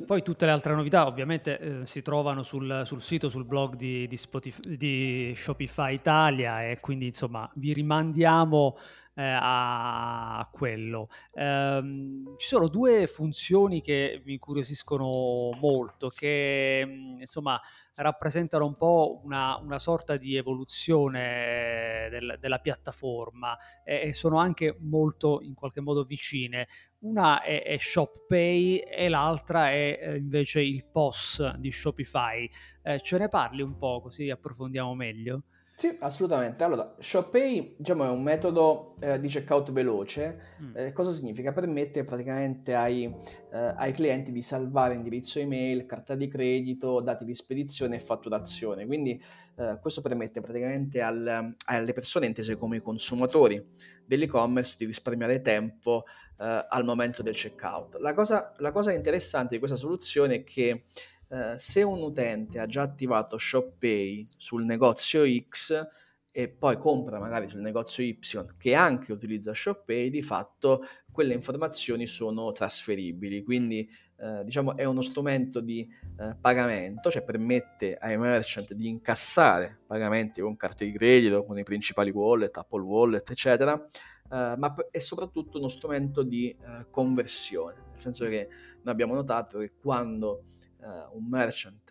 Poi 0.07 0.23
tutte 0.23 0.47
le 0.47 0.53
altre 0.53 0.75
novità 0.75 1.07
ovviamente 1.07 1.59
eh, 1.59 1.87
si 1.87 2.01
trovano 2.01 2.43
sul, 2.43 2.83
sul 2.87 3.03
sito, 3.03 3.29
sul 3.29 3.45
blog 3.45 3.77
di, 3.77 4.09
di 4.09 4.17
Spotif- 4.17 4.67
di 4.67 5.35
Shopify 5.37 5.93
Italia 5.93 6.67
e 6.67 6.81
quindi 6.81 7.07
insomma 7.07 7.51
vi 7.57 7.75
rimandiamo 7.75 8.79
eh, 9.15 9.37
a, 9.39 10.49
quello. 10.51 11.09
Ehm, 11.35 12.37
ci 12.39 12.47
sono 12.47 12.69
due 12.69 13.07
funzioni 13.07 13.83
che 13.83 14.23
mi 14.25 14.33
incuriosiscono 14.33 15.51
molto, 15.61 16.09
che 16.09 16.85
mh, 16.87 17.21
insomma 17.21 17.61
rappresentano 17.95 18.65
un 18.65 18.75
po' 18.75 19.21
una, 19.25 19.59
una 19.59 19.79
sorta 19.79 20.17
di 20.17 20.37
evoluzione 20.37 22.09
del- 22.11 22.39
della 22.41 22.59
piattaforma 22.59 23.57
e, 23.85 24.09
e 24.09 24.13
sono 24.15 24.39
anche 24.39 24.75
molto 24.81 25.41
in 25.43 25.53
qualche 25.53 25.83
modo 25.83 26.05
vicine. 26.05 26.67
Una 27.05 27.43
è, 27.43 27.65
è 27.65 27.79
ShopPay 27.79 28.77
e 28.77 29.09
l'altra 29.09 29.71
è 29.71 29.99
eh, 30.01 30.17
invece 30.19 30.61
il 30.63 30.85
POS 30.85 31.57
di 31.57 31.73
Shopify. 31.73 32.49
Eh, 32.83 33.01
ce 33.01 33.19
ne 33.19 33.29
parli 33.29 33.61
un 33.63 33.77
po' 33.77 34.01
così 34.01 34.31
approfondiamo 34.31 34.95
meglio? 34.95 35.43
Sì, 35.75 35.97
assolutamente. 36.01 36.63
Allora, 36.63 36.95
ShopPay, 37.01 37.75
diciamo, 37.79 38.05
è 38.05 38.09
un 38.09 38.23
metodo 38.23 38.95
eh, 39.01 39.19
di 39.19 39.27
checkout 39.27 39.73
veloce. 39.73 40.39
Mm, 40.63 40.77
Eh, 40.77 40.93
cosa 40.93 41.11
significa? 41.11 41.51
Permette 41.53 42.05
praticamente 42.05 42.75
ai, 42.77 43.05
eh, 43.05 43.73
ai 43.77 43.93
clienti 43.93 44.31
di 44.31 44.43
salvare 44.43 44.95
indirizzo 44.95 45.41
email, 45.41 45.87
carta 45.87 46.15
di 46.15 46.29
credito, 46.29 47.01
dati 47.01 47.25
di 47.25 47.35
spedizione 47.35 47.97
e 47.97 47.99
fatturazione. 47.99 48.87
Quindi 48.87 49.21
eh, 49.57 49.79
questo 49.81 50.03
permette 50.03 50.41
praticamente 50.41 51.01
al- 51.03 51.53
alle 51.65 51.93
persone 51.93 52.27
intese 52.27 52.55
come 52.57 52.77
i 52.77 52.81
consumatori 52.81 53.61
dell'e-commerce 54.07 54.77
di 54.79 54.85
risparmiare 54.85 55.41
tempo 55.41 56.05
eh, 56.43 56.67
al 56.69 56.85
momento 56.85 57.23
del 57.23 57.35
checkout. 57.35 57.99
La 58.01 58.13
cosa, 58.15 58.53
la 58.59 58.73
cosa 58.73 58.93
interessante 58.93 59.55
di 59.55 59.59
questa 59.59 59.77
soluzione 59.77 60.37
è 60.37 60.45
che 60.45 60.87
eh, 61.29 61.55
se 61.57 61.83
un 61.83 62.03
utente 62.03 62.59
ha 62.59 62.67
già 62.67 62.83
attivato 62.83 63.39
ShopPay 63.39 64.27
sul 64.37 64.65
negozio 64.65 65.23
X 65.25 65.87
e 66.33 66.49
poi 66.49 66.79
compra 66.79 67.21
magari 67.21 67.49
sul 67.49 67.61
negozio 67.61 68.03
Y 68.03 68.19
che 68.59 68.75
anche 68.75 69.13
utilizza 69.13 69.55
ShopPay, 69.55 70.11
di 70.11 70.23
fatto 70.23 70.85
quelle 71.13 71.35
informazioni 71.35 72.07
sono 72.07 72.51
trasferibili. 72.51 73.45
Quindi 73.45 73.89
eh, 74.23 74.45
diciamo 74.45 74.77
è 74.77 74.85
uno 74.85 75.01
strumento 75.01 75.61
di 75.61 75.89
eh, 76.17 76.37
pagamento, 76.41 77.11
cioè 77.11 77.23
permette 77.23 77.97
ai 77.97 78.17
merchant 78.17 78.73
di 78.73 78.87
incassare 78.87 79.81
pagamenti 79.85 80.41
con 80.41 80.57
carte 80.57 80.85
di 80.85 80.93
credito, 80.93 81.45
con 81.45 81.59
i 81.59 81.65
principali 81.65 82.11
wallet, 82.11 82.57
Apple 82.57 82.83
Wallet, 82.83 83.29
eccetera, 83.29 83.75
eh, 83.75 84.55
ma 84.57 84.75
è 84.93 84.99
soprattutto 85.01 85.59
uno 85.59 85.67
strumento 85.67 86.23
di 86.23 86.51
eh, 86.51 86.87
conversione, 86.89 87.83
nel 87.91 87.99
senso 87.99 88.29
che 88.29 88.49
noi 88.83 88.93
abbiamo 88.93 89.15
notato 89.15 89.59
che 89.59 89.73
quando 89.81 90.45
eh, 90.81 90.87
un 91.13 91.27
merchant 91.29 91.91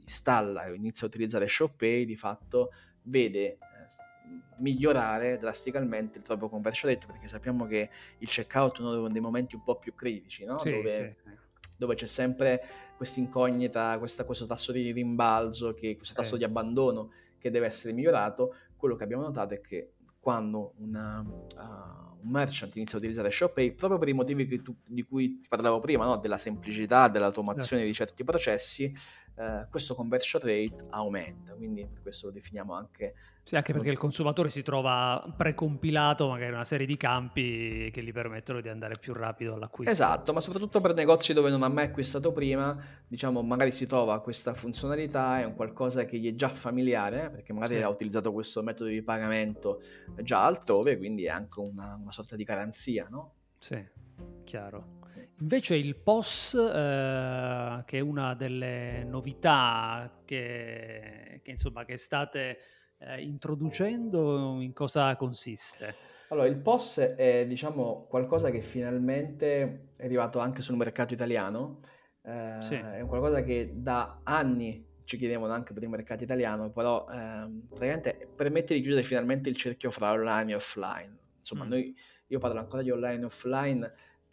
installa 0.00 0.64
e 0.64 0.74
inizia 0.74 1.06
a 1.06 1.08
utilizzare 1.08 1.46
ShopPay, 1.46 2.04
di 2.04 2.16
fatto 2.16 2.72
vede 3.02 3.58
migliorare 4.56 5.38
drasticamente 5.38 6.18
il 6.18 6.24
proprio 6.24 6.48
conversion 6.48 6.92
rate 6.92 7.06
perché 7.06 7.28
sappiamo 7.28 7.66
che 7.66 7.88
il 8.18 8.28
checkout 8.28 8.78
è 8.78 8.82
uno 8.82 9.08
dei 9.08 9.20
momenti 9.20 9.54
un 9.54 9.62
po' 9.62 9.76
più 9.76 9.94
critici, 9.94 10.44
no? 10.44 10.58
sì, 10.58 10.70
dove, 10.70 11.16
sì, 11.24 11.30
dove 11.80 11.94
c'è 11.94 12.04
sempre 12.04 12.62
questa 12.94 13.20
incognita, 13.20 13.98
questo 13.98 14.44
tasso 14.46 14.70
di 14.70 14.92
rimbalzo, 14.92 15.72
che, 15.72 15.96
questo 15.96 16.12
tasso 16.12 16.32
Sì. 16.32 16.38
di 16.38 16.44
abbandono 16.44 17.10
che 17.38 17.50
deve 17.50 17.64
essere 17.64 17.94
migliorato. 17.94 18.54
Quello 18.76 18.96
che 18.96 19.04
abbiamo 19.04 19.22
notato 19.22 19.54
è 19.54 19.60
che 19.62 19.92
quando 20.20 20.74
una, 20.76 21.20
uh, 21.20 22.09
un 22.22 22.30
merchant 22.30 22.74
inizia 22.76 22.96
a 22.96 23.00
utilizzare 23.00 23.30
ShopPay, 23.30 23.74
proprio 23.74 23.98
per 23.98 24.08
i 24.08 24.12
motivi 24.12 24.62
tu- 24.62 24.76
di 24.86 25.02
cui 25.02 25.38
ti 25.40 25.48
parlavo 25.48 25.80
prima, 25.80 26.04
no? 26.04 26.16
della 26.16 26.36
semplicità, 26.36 27.08
dell'automazione 27.08 27.84
di 27.84 27.92
certi 27.92 28.24
processi, 28.24 28.92
eh, 29.36 29.66
questo 29.70 29.94
conversion 29.94 30.40
rate 30.42 30.86
aumenta. 30.90 31.54
Quindi 31.54 31.86
per 31.86 32.02
questo 32.02 32.26
lo 32.26 32.32
definiamo 32.32 32.74
anche 32.74 33.14
Sì, 33.42 33.56
anche 33.56 33.72
perché 33.72 33.88
il 33.90 33.96
consumatore 33.98 34.50
si 34.50 34.62
trova 34.62 35.32
precompilato 35.36 36.28
magari 36.28 36.52
una 36.52 36.64
serie 36.64 36.86
di 36.86 36.96
campi 36.96 37.90
che 37.92 38.02
gli 38.02 38.12
permettono 38.12 38.60
di 38.60 38.68
andare 38.68 38.98
più 38.98 39.12
rapido 39.14 39.54
all'acquisto. 39.54 39.90
Esatto, 39.92 40.32
ma 40.32 40.40
soprattutto 40.40 40.80
per 40.80 40.94
negozi 40.94 41.32
dove 41.32 41.48
non 41.50 41.62
ha 41.62 41.68
mai 41.68 41.86
acquistato 41.86 42.32
prima, 42.32 42.76
diciamo, 43.08 43.42
magari 43.42 43.72
si 43.72 43.86
trova 43.86 44.20
questa 44.20 44.52
funzionalità, 44.54 45.40
è 45.40 45.44
un 45.44 45.54
qualcosa 45.54 46.04
che 46.04 46.18
gli 46.18 46.28
è 46.28 46.34
già 46.34 46.48
familiare, 46.48 47.30
perché 47.30 47.52
magari 47.52 47.76
Sì. 47.76 47.82
ha 47.82 47.88
utilizzato 47.88 48.32
questo 48.32 48.62
metodo 48.62 48.90
di 48.90 49.02
pagamento 49.02 49.80
già 50.22 50.44
altrove, 50.44 50.96
quindi 50.98 51.24
è 51.24 51.28
anche 51.30 51.60
una, 51.60 51.96
una 51.98 52.09
sorta 52.10 52.36
di 52.36 52.44
garanzia, 52.44 53.06
no? 53.10 53.34
Sì, 53.58 53.82
chiaro. 54.44 54.98
Invece 55.40 55.74
il 55.76 55.96
POS, 55.96 56.54
eh, 56.54 57.82
che 57.86 57.98
è 57.98 58.00
una 58.00 58.34
delle 58.34 59.04
novità 59.04 60.20
che, 60.24 61.40
che, 61.42 61.50
insomma, 61.50 61.84
che 61.84 61.96
state 61.96 62.58
eh, 62.98 63.22
introducendo? 63.22 64.60
In 64.60 64.74
cosa 64.74 65.16
consiste? 65.16 65.94
Allora, 66.28 66.46
il 66.46 66.58
POS 66.58 66.98
è, 67.16 67.46
diciamo, 67.46 68.06
qualcosa 68.08 68.50
che 68.50 68.60
finalmente 68.60 69.94
è 69.96 70.04
arrivato 70.04 70.38
anche 70.38 70.60
sul 70.60 70.76
mercato 70.76 71.14
italiano. 71.14 71.80
Eh, 72.22 72.56
Sì, 72.60 72.74
è 72.74 73.00
un 73.00 73.08
qualcosa 73.08 73.42
che 73.42 73.72
da 73.74 74.20
anni 74.22 74.86
ci 75.04 75.16
chiedevano 75.16 75.52
anche 75.52 75.72
per 75.72 75.82
il 75.82 75.88
mercato 75.88 76.22
italiano, 76.22 76.70
però 76.70 77.06
ehm, 77.10 77.66
praticamente 77.68 78.28
permette 78.36 78.74
di 78.74 78.80
chiudere 78.80 79.02
finalmente 79.02 79.48
il 79.48 79.56
cerchio 79.56 79.90
fra 79.90 80.12
online 80.12 80.52
e 80.52 80.54
offline. 80.54 81.18
Insomma, 81.40 81.64
mm, 81.64 81.68
noi, 81.68 81.96
io 82.28 82.38
parlo 82.38 82.60
ancora 82.60 82.82
di 82.82 82.90
online 82.90 83.22
e 83.22 83.24
offline 83.24 83.92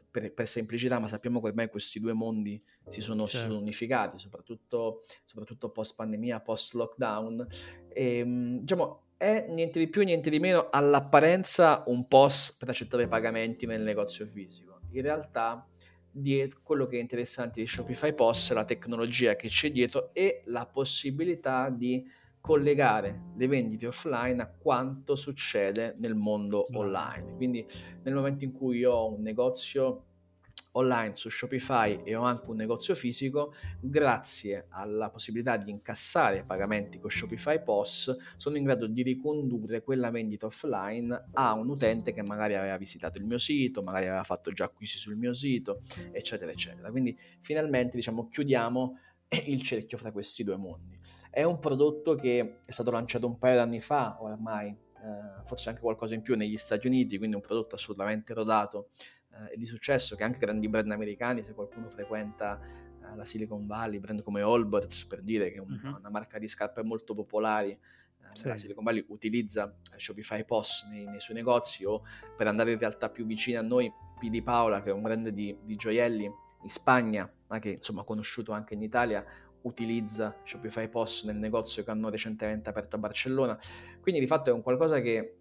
per, 0.10 0.34
per 0.34 0.48
semplicità, 0.48 1.00
ma 1.00 1.08
sappiamo 1.08 1.42
che 1.42 1.48
ormai 1.48 1.70
questi 1.70 2.00
due 2.00 2.14
mondi 2.14 2.62
si 2.90 3.02
sono, 3.02 3.26
si 3.26 3.38
sono 3.38 3.50
certo, 3.50 3.62
unificati, 3.62 4.20
soprattutto, 4.20 5.02
soprattutto 5.26 5.70
post 5.70 5.96
pandemia, 5.96 6.40
post 6.42 6.74
lockdown. 6.74 7.48
E, 7.90 8.24
mh, 8.24 8.60
diciamo, 8.60 9.04
è 9.18 9.48
niente 9.50 9.80
di 9.80 9.88
più, 9.88 10.04
niente 10.04 10.30
di 10.30 10.40
meno 10.40 10.70
all'apparenza 10.70 11.84
un 11.88 12.06
POS 12.06 12.56
per 12.58 12.70
accettare 12.70 13.08
pagamenti 13.08 13.66
nel 13.66 13.82
negozio 13.82 14.28
fisico. 14.28 14.80
In 14.92 15.02
realtà, 15.02 15.68
dietro, 16.10 16.62
quello 16.64 16.86
che 16.86 16.98
è 16.98 17.02
interessante 17.02 17.60
di 17.60 17.68
Shopify 17.68 18.14
POS 18.14 18.52
è 18.52 18.54
la 18.54 18.66
tecnologia 18.66 19.36
che 19.36 19.50
c'è 19.50 19.70
dietro 19.70 20.14
e 20.14 20.44
la 20.46 20.66
possibilità 20.66 21.70
di 21.70 22.06
collegare 22.48 23.34
le 23.36 23.48
vendite 23.48 23.88
offline 23.88 24.42
a 24.42 24.48
quanto 24.48 25.18
succede 25.18 25.96
nel 25.98 26.16
mondo 26.16 26.64
online. 26.74 27.18
online. 27.18 27.36
Quindi 27.36 27.68
nel 28.04 28.14
momento 28.14 28.46
in 28.46 28.54
cui 28.54 28.78
io 28.78 28.94
ho 28.94 29.14
un 29.14 29.22
negozio 29.22 30.04
online 30.72 31.14
su 31.16 31.28
Shopify 31.28 32.04
e 32.06 32.16
ho 32.16 32.22
anche 32.22 32.50
un 32.50 32.56
negozio 32.56 32.96
fisico, 32.96 33.54
grazie 33.82 34.68
alla 34.70 35.10
possibilità 35.10 35.58
di 35.58 35.72
incassare 35.72 36.44
pagamenti 36.44 37.00
con 37.00 37.10
Shopify 37.10 37.62
POS, 37.62 38.16
sono 38.38 38.56
in 38.56 38.64
grado 38.64 38.88
di 38.88 39.02
ricondurre 39.02 39.84
quella 39.84 40.10
vendita 40.10 40.46
offline 40.46 41.30
a 41.34 41.54
un 41.54 41.68
utente 41.68 42.14
che 42.14 42.22
magari 42.22 42.56
aveva 42.56 42.78
visitato 42.78 43.18
il 43.18 43.26
mio 43.26 43.40
sito, 43.40 43.82
magari 43.82 44.06
aveva 44.06 44.24
fatto 44.24 44.54
già 44.54 44.66
acquisti 44.66 45.00
sul 45.00 45.18
mio 45.18 45.34
sito, 45.34 45.82
eccetera, 46.12 46.50
eccetera. 46.52 46.92
Quindi 46.92 47.18
finalmente 47.40 47.98
diciamo 47.98 48.30
chiudiamo 48.30 49.00
il 49.48 49.62
cerchio 49.62 49.98
fra 49.98 50.14
questi 50.14 50.46
due 50.46 50.56
mondi. 50.56 50.97
È 51.30 51.44
un 51.44 51.60
prodotto 51.60 52.16
che 52.16 52.60
è 52.66 52.72
stato 52.72 52.92
lanciato 52.92 53.28
un 53.28 53.38
paio 53.38 53.54
di 53.54 53.60
anni 53.60 53.82
fa, 53.82 54.18
ormai, 54.22 54.70
eh, 54.70 55.44
forse 55.44 55.70
anche 55.70 55.82
qualcosa 55.82 56.16
in 56.16 56.22
più 56.22 56.36
negli 56.36 56.58
Stati 56.58 56.88
Uniti, 56.88 57.18
quindi 57.18 57.36
un 57.36 57.42
prodotto 57.42 57.76
assolutamente 57.76 58.34
rodato 58.34 58.90
eh, 59.32 59.54
e 59.54 59.58
di 59.58 59.66
successo 59.66 60.16
che 60.16 60.24
anche 60.24 60.40
grandi 60.40 60.68
brand 60.68 60.92
americani, 60.92 61.44
se 61.44 61.54
qualcuno 61.54 61.90
frequenta 61.90 62.60
eh, 62.60 63.16
la 63.16 63.26
Silicon 63.26 63.66
Valley, 63.66 64.00
brand 64.00 64.22
come 64.24 64.42
Allbirds 64.42 65.06
per 65.06 65.22
dire 65.22 65.52
che 65.52 65.58
è 65.58 65.60
un, 65.60 65.80
Mhm, 65.82 65.96
una 66.00 66.10
marca 66.10 66.38
di 66.40 66.48
scarpe 66.48 66.84
molto 66.84 67.14
popolari 67.14 67.72
eh, 67.72 67.80
Sì, 68.34 68.44
nella 68.44 68.58
Silicon 68.58 68.84
Valley 68.84 69.06
utilizza 69.10 69.74
Shopify 69.96 70.44
POS 70.44 70.86
nei, 70.90 71.06
nei, 71.06 71.20
suoi 71.20 71.38
negozi 71.38 71.86
o 71.86 72.02
per 72.36 72.48
andare 72.48 72.72
in 72.72 72.80
realtà 72.80 73.10
più 73.10 73.26
vicini 73.26 73.58
a 73.58 73.62
noi 73.62 73.92
P 74.20 74.30
di 74.30 74.42
Paola 74.42 74.82
che 74.82 74.90
è 74.90 74.94
un 74.94 75.02
brand 75.02 75.30
di, 75.30 75.56
di 75.62 75.76
gioielli 75.76 76.26
in 76.26 76.70
Spagna 76.70 77.30
ma 77.48 77.60
che 77.60 77.70
insomma 77.70 78.04
conosciuto 78.04 78.52
anche 78.52 78.74
in 78.74 78.82
Italia 78.82 79.24
utilizza 79.68 80.36
Shopify 80.44 80.88
POS 80.88 81.26
nel 81.26 81.36
negozio 81.36 81.84
che 81.84 81.92
hanno 81.92 82.10
recentemente 82.10 82.70
aperto 82.70 82.96
a 82.96 83.00
Barcellona. 83.00 83.58
Quindi 84.02 84.20
di 84.20 84.28
fatto 84.28 84.50
è 84.50 84.54
un 84.54 84.62
qualcosa 84.62 85.00
che 85.00 85.38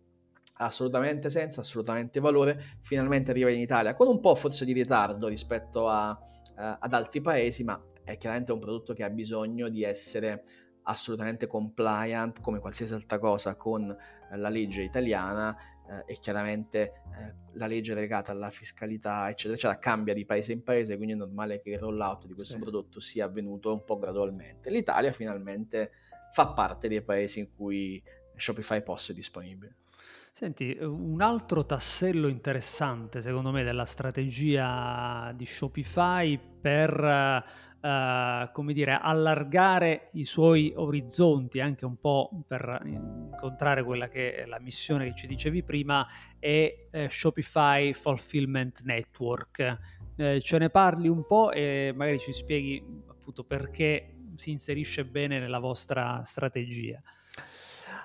assolutamente 0.58 1.28
senso, 1.30 1.60
assolutamente 1.60 2.20
valore, 2.20 2.60
finalmente 2.80 3.30
arriva 3.30 3.50
in 3.50 3.60
Italia 3.60 3.94
con 3.94 4.08
un 4.08 4.20
po' 4.20 4.34
forse 4.34 4.64
di 4.64 4.72
ritardo 4.72 5.28
rispetto 5.28 5.88
a, 5.88 6.10
uh, 6.10 6.76
ad 6.78 6.92
altri 6.92 7.20
paesi, 7.20 7.64
ma 7.64 7.78
è 8.04 8.16
chiaramente 8.16 8.52
un 8.52 8.60
prodotto 8.60 8.94
che 8.94 9.04
ha 9.04 9.10
bisogno 9.10 9.68
di 9.68 9.82
essere 9.82 10.44
assolutamente 10.88 11.46
compliant 11.46 12.40
come 12.40 12.60
qualsiasi 12.60 12.94
altra 12.94 13.18
cosa 13.18 13.56
con 13.56 13.82
uh, 13.82 14.36
la 14.36 14.48
legge 14.48 14.82
italiana 14.82 15.56
uh, 15.88 16.02
e 16.06 16.18
chiaramente 16.18 16.92
la 17.52 17.66
legge 17.66 17.94
legata 17.94 18.32
alla 18.32 18.50
fiscalità 18.50 19.30
eccetera 19.30 19.54
eccetera 19.54 19.78
cambia 19.78 20.12
di 20.12 20.26
paese 20.26 20.52
in 20.52 20.62
paese 20.62 20.96
quindi 20.96 21.14
è 21.14 21.16
normale 21.16 21.60
che 21.60 21.70
il 21.70 21.78
rollout 21.78 22.26
di 22.26 22.34
questo 22.34 22.54
sì. 22.54 22.60
prodotto 22.60 23.00
sia 23.00 23.24
avvenuto 23.24 23.72
un 23.72 23.84
po' 23.84 23.98
gradualmente 23.98 24.68
l'Italia 24.68 25.12
finalmente 25.12 25.92
fa 26.32 26.48
parte 26.48 26.88
dei 26.88 27.00
paesi 27.00 27.38
in 27.38 27.54
cui 27.54 28.02
Shopify 28.34 28.82
POS 28.82 29.10
è 29.10 29.14
disponibile 29.14 29.76
Senti, 30.38 30.76
un 30.78 31.22
altro 31.22 31.64
tassello 31.64 32.28
interessante 32.28 33.22
secondo 33.22 33.50
me 33.52 33.64
della 33.64 33.86
strategia 33.86 35.32
di 35.34 35.46
Shopify 35.46 36.38
per, 36.60 36.92
uh, 37.80 38.52
come 38.52 38.74
dire, 38.74 38.98
allargare 39.00 40.10
i 40.12 40.26
suoi 40.26 40.74
orizzonti, 40.76 41.58
anche 41.58 41.86
un 41.86 41.96
po' 41.98 42.44
per 42.46 42.82
incontrare 42.84 43.82
quella 43.82 44.08
che 44.08 44.34
è 44.34 44.44
la 44.44 44.60
missione 44.60 45.06
che 45.06 45.14
ci 45.14 45.26
dicevi 45.26 45.62
prima, 45.62 46.06
è 46.38 46.82
eh, 46.90 47.08
Shopify 47.08 47.94
Fulfillment 47.94 48.82
Network. 48.82 49.78
Eh, 50.16 50.42
ce 50.42 50.58
ne 50.58 50.68
parli 50.68 51.08
un 51.08 51.24
po' 51.24 51.50
e 51.50 51.94
magari 51.96 52.18
ci 52.18 52.34
spieghi 52.34 52.84
appunto 53.06 53.42
perché 53.42 54.16
si 54.34 54.50
inserisce 54.50 55.06
bene 55.06 55.38
nella 55.38 55.60
vostra 55.60 56.22
strategia. 56.24 57.00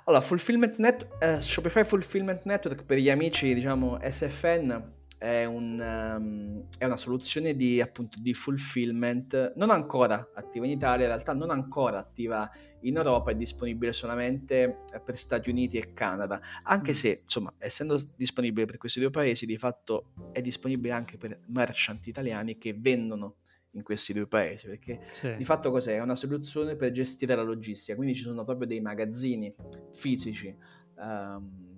Allora, 0.06 0.22
Fulfillment 0.22 0.78
Net- 0.78 1.08
eh, 1.20 1.42
Shopify 1.42 1.84
Fulfillment 1.84 2.42
Network 2.46 2.86
per 2.86 2.98
gli 2.98 3.10
amici, 3.10 3.54
diciamo, 3.54 4.00
SFN 4.02 5.00
è, 5.22 5.46
un, 5.46 5.80
um, 5.80 6.68
è, 6.80 6.86
una 6.86 6.98
soluzione 6.98 7.56
di, 7.56 7.80
appunto, 7.80 8.18
di 8.20 8.34
fulfillment 8.34 9.54
non 9.56 9.70
ancora 9.70 10.28
attiva 10.34 10.66
in 10.66 10.72
Italia, 10.72 11.06
in 11.06 11.12
realtà 11.12 11.34
non 11.34 11.52
ancora 11.52 12.00
attiva 12.00 12.50
in 12.82 12.98
Europa, 12.98 13.30
è 13.30 13.36
disponibile 13.36 13.94
solamente 13.94 14.80
per 15.06 15.16
Stati 15.16 15.52
Uniti 15.52 15.78
e 15.78 15.94
Canada, 15.94 16.42
anche 16.64 16.96
se, 16.96 17.20
insomma, 17.22 17.54
essendo 17.60 18.02
disponibile 18.16 18.66
per 18.66 18.78
questi 18.78 19.00
due 19.00 19.12
paesi, 19.12 19.46
di 19.46 19.58
fatto 19.58 20.14
è 20.32 20.42
disponibile 20.42 20.92
anche 20.92 21.18
per 21.18 21.38
merchant 21.50 22.08
italiani 22.08 22.58
che 22.58 22.74
vendono 22.74 23.36
in 23.72 23.84
questi 23.84 24.14
due 24.14 24.28
paesi, 24.28 24.68
perché 24.68 25.00
sì. 25.12 25.36
di 25.36 25.46
fatto 25.46 25.72
cos'è? 25.72 25.96
È 25.96 26.02
una 26.02 26.16
soluzione 26.16 26.76
per 26.76 26.92
gestire 26.92 27.36
la 27.36 27.44
logistica, 27.44 27.96
quindi 27.96 28.16
ci 28.16 28.24
sono 28.24 28.44
proprio 28.44 28.68
dei 28.68 28.82
magazzini 28.82 29.54
fisici 29.92 30.56
um, 30.96 31.72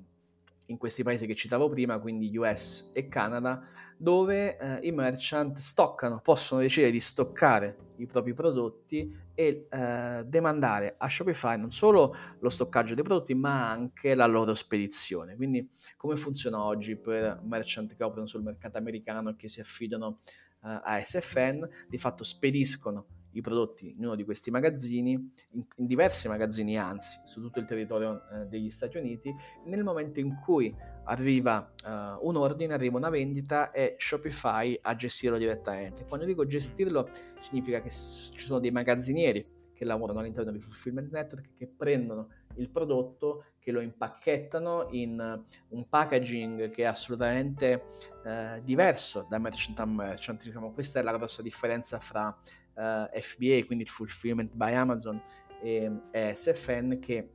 in 0.68 0.78
questi 0.78 1.04
paesi 1.04 1.28
che 1.28 1.36
citavo 1.36 1.70
prima, 1.70 2.00
quindi 2.00 2.36
US 2.38 2.90
e 2.94 3.08
Canada, 3.10 3.68
dove 3.98 4.58
eh, 4.58 4.80
i 4.88 4.92
merchant 4.92 5.58
stoccano, 5.58 6.20
possono 6.22 6.62
decidere 6.62 6.92
di 6.92 7.00
stoccare 7.00 7.78
i 7.98 8.06
propri 8.06 8.34
prodotti 8.34 9.16
e 9.36 9.68
eh, 9.70 10.24
demandare 10.26 10.96
a 10.98 11.10
Shopify 11.10 11.58
non 11.58 11.72
solo 11.72 12.16
lo 12.40 12.50
stoccaggio 12.50 12.96
dei 12.96 13.04
prodotti, 13.04 13.36
ma 13.36 13.70
anche 13.70 14.16
la 14.16 14.26
loro 14.26 14.56
spedizione. 14.56 15.36
Quindi 15.36 15.70
come 15.98 16.16
funziona 16.16 16.64
oggi 16.64 16.96
per 16.96 17.42
merchant 17.44 17.96
che 17.96 18.04
operano 18.04 18.28
sul 18.28 18.44
mercato 18.44 18.78
americano 18.78 19.30
e 19.30 19.36
che 19.36 19.48
si 19.48 19.60
affidano 19.60 20.20
uh, 20.64 20.80
a 20.84 21.02
SFN, 21.02 21.68
di 21.88 21.98
fatto 21.98 22.24
spediscono 22.24 23.08
i 23.34 23.42
prodotti 23.42 23.96
in 23.98 24.06
uno 24.06 24.16
di 24.16 24.24
questi 24.24 24.52
magazzini, 24.52 25.12
in, 25.12 25.66
in 25.78 25.86
diversi 25.86 26.28
magazzini 26.28 26.78
anzi, 26.78 27.20
su 27.24 27.42
tutto 27.42 27.60
il 27.60 27.66
territorio 27.66 28.22
uh, 28.30 28.48
degli 28.48 28.70
Stati 28.70 28.98
Uniti, 28.98 29.34
nel 29.66 29.84
momento 29.84 30.20
in 30.20 30.40
cui 30.44 30.74
arriva 31.06 31.74
uh, 31.84 32.28
un 32.28 32.38
ordine, 32.38 32.74
arriva 32.74 32.98
una 32.98 33.10
vendita 33.10 33.72
e 33.72 33.96
Shopify 33.98 34.78
a 34.82 34.96
gestirlo 34.96 35.38
direttamente. 35.38 36.06
Quando 36.06 36.26
dico 36.26 36.46
gestirlo 36.46 37.10
significa 37.38 37.82
che 37.82 37.90
ci 37.90 38.40
sono 38.40 38.60
dei 38.60 38.72
magazzinieri 38.72 39.62
che 39.74 39.86
lavorano 39.86 40.20
all'interno 40.20 40.52
di 40.52 40.60
Fulfillment 40.60 41.12
Network 41.12 41.50
che 41.58 41.68
prendono 41.68 42.30
il 42.58 42.70
prodotto, 42.70 43.46
che 43.60 43.72
lo 43.72 43.80
impacchettano 43.80 44.88
in 44.92 45.44
un 45.70 45.88
packaging 45.88 46.70
che 46.70 46.84
è 46.84 46.86
assolutamente 46.86 47.86
eh, 48.26 48.62
diverso 48.62 49.26
da 49.30 49.40
merchant 49.40 49.80
a 49.80 49.86
merchant. 49.86 50.44
Diciamo, 50.44 50.74
questa 50.74 51.00
è 51.00 51.04
la 51.04 51.16
grossa 51.16 51.42
differenza 51.42 51.98
fra 52.00 52.38
eh, 52.76 53.22
FBA, 53.22 53.66
quindi 53.66 53.84
il 53.84 53.90
Fulfillment 53.90 54.54
by 54.54 54.74
Amazon, 54.74 55.22
e, 55.62 55.90
e, 56.12 56.36
SFN, 56.36 57.00
che 57.00 57.30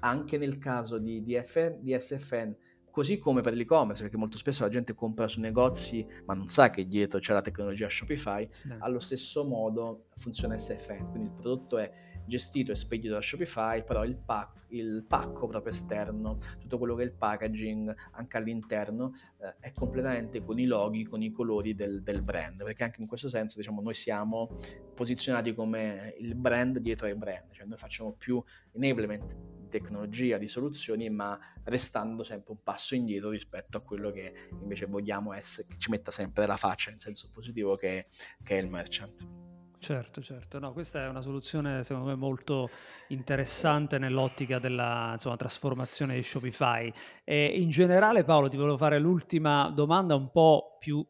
anche 0.00 0.36
nel 0.36 0.58
caso 0.58 0.98
di, 0.98 1.22
di, 1.22 1.40
FN, 1.42 1.78
di 1.80 1.98
SFN 1.98 2.54
così 2.90 3.18
come 3.18 3.40
per 3.40 3.54
l'e-commerce, 3.54 4.02
perché 4.02 4.16
molto 4.16 4.38
spesso 4.38 4.62
la 4.62 4.68
gente 4.68 4.94
compra 4.94 5.26
su 5.26 5.40
negozi 5.40 6.06
ma 6.26 6.34
non 6.34 6.46
sa 6.46 6.70
che 6.70 6.86
dietro 6.86 7.18
c'è 7.18 7.32
la 7.32 7.40
tecnologia 7.40 7.90
Shopify, 7.90 8.48
allo 8.78 9.00
stesso 9.00 9.44
modo 9.44 10.06
funziona 10.14 10.56
SFN, 10.56 11.10
quindi 11.10 11.24
il 11.24 11.32
prodotto 11.32 11.78
è 11.78 11.90
gestito 12.26 12.72
e 12.72 12.74
spedito 12.74 13.14
da 13.14 13.20
Shopify, 13.20 13.84
però 13.84 14.04
il, 14.04 14.16
pack, 14.16 14.66
il 14.68 15.04
pacco 15.06 15.46
proprio 15.46 15.72
esterno, 15.72 16.38
tutto 16.58 16.78
quello 16.78 16.94
che 16.94 17.02
è 17.02 17.06
il 17.06 17.12
packaging 17.12 17.94
anche 18.12 18.36
all'interno 18.36 19.12
eh, 19.40 19.56
è 19.60 19.72
completamente 19.72 20.42
con 20.44 20.58
i 20.58 20.64
loghi, 20.64 21.04
con 21.04 21.22
i 21.22 21.30
colori 21.30 21.74
del, 21.74 22.02
del, 22.02 22.22
brand, 22.22 22.62
perché 22.64 22.84
anche 22.84 23.00
in 23.00 23.06
questo 23.06 23.28
senso 23.28 23.58
diciamo 23.58 23.80
noi 23.80 23.94
siamo 23.94 24.50
posizionati 24.94 25.54
come 25.54 26.14
il 26.18 26.34
brand 26.34 26.78
dietro 26.78 27.06
ai 27.06 27.14
brand, 27.14 27.52
cioè 27.52 27.66
noi 27.66 27.76
facciamo 27.76 28.12
più 28.12 28.42
enablement 28.72 29.36
tecnologia, 29.74 30.38
di 30.38 30.46
soluzioni, 30.46 31.10
ma 31.10 31.36
restando 31.64 32.22
sempre 32.22 32.52
un 32.52 32.62
passo 32.62 32.94
indietro 32.94 33.30
rispetto 33.30 33.76
a 33.76 33.82
quello 33.82 34.12
che 34.12 34.32
invece 34.60 34.86
vogliamo 34.86 35.32
essere, 35.32 35.66
che 35.66 35.78
ci 35.78 35.90
metta 35.90 36.12
sempre 36.12 36.46
la 36.46 36.56
faccia 36.56 36.90
in 36.90 36.98
senso 36.98 37.28
positivo, 37.32 37.74
che, 37.74 38.04
che 38.44 38.58
è 38.58 38.62
il 38.62 38.70
merchant. 38.70 39.53
Certo, 39.84 40.22
certo. 40.22 40.58
No, 40.58 40.72
questa 40.72 41.00
è 41.00 41.08
una 41.08 41.20
soluzione 41.20 41.84
secondo 41.84 42.08
me 42.08 42.14
molto 42.14 42.70
interessante 43.08 43.98
nell'ottica 43.98 44.58
della 44.58 45.10
insomma, 45.12 45.36
trasformazione 45.36 46.14
di 46.14 46.22
Shopify. 46.22 46.90
E 47.22 47.44
in 47.60 47.68
generale, 47.68 48.24
Paolo, 48.24 48.48
ti 48.48 48.56
volevo 48.56 48.78
fare 48.78 48.98
l'ultima 48.98 49.68
domanda 49.68 50.14
un 50.14 50.30
po' 50.30 50.78
più 50.80 51.06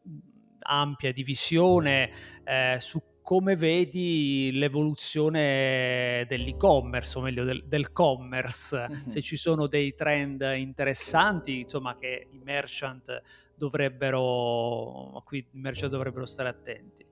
ampia 0.59 1.13
di 1.13 1.23
visione 1.23 2.11
eh, 2.43 2.75
su 2.81 3.01
come 3.21 3.55
vedi 3.55 4.51
l'evoluzione 4.51 6.25
dell'e-commerce, 6.27 7.17
o 7.17 7.21
meglio 7.21 7.45
del, 7.45 7.63
del 7.65 7.93
commerce, 7.93 8.87
mm-hmm. 8.89 9.05
se 9.05 9.21
ci 9.21 9.37
sono 9.37 9.67
dei 9.67 9.95
trend 9.95 10.41
interessanti, 10.57 11.61
insomma, 11.61 11.95
che 11.95 12.27
i 12.29 12.41
merchant 12.43 13.21
dovrebbero, 13.55 15.13
a 15.13 15.23
cui 15.23 15.37
i 15.39 15.47
merchant 15.53 15.91
dovrebbero 15.93 16.25
stare 16.25 16.49
attenti. 16.49 17.05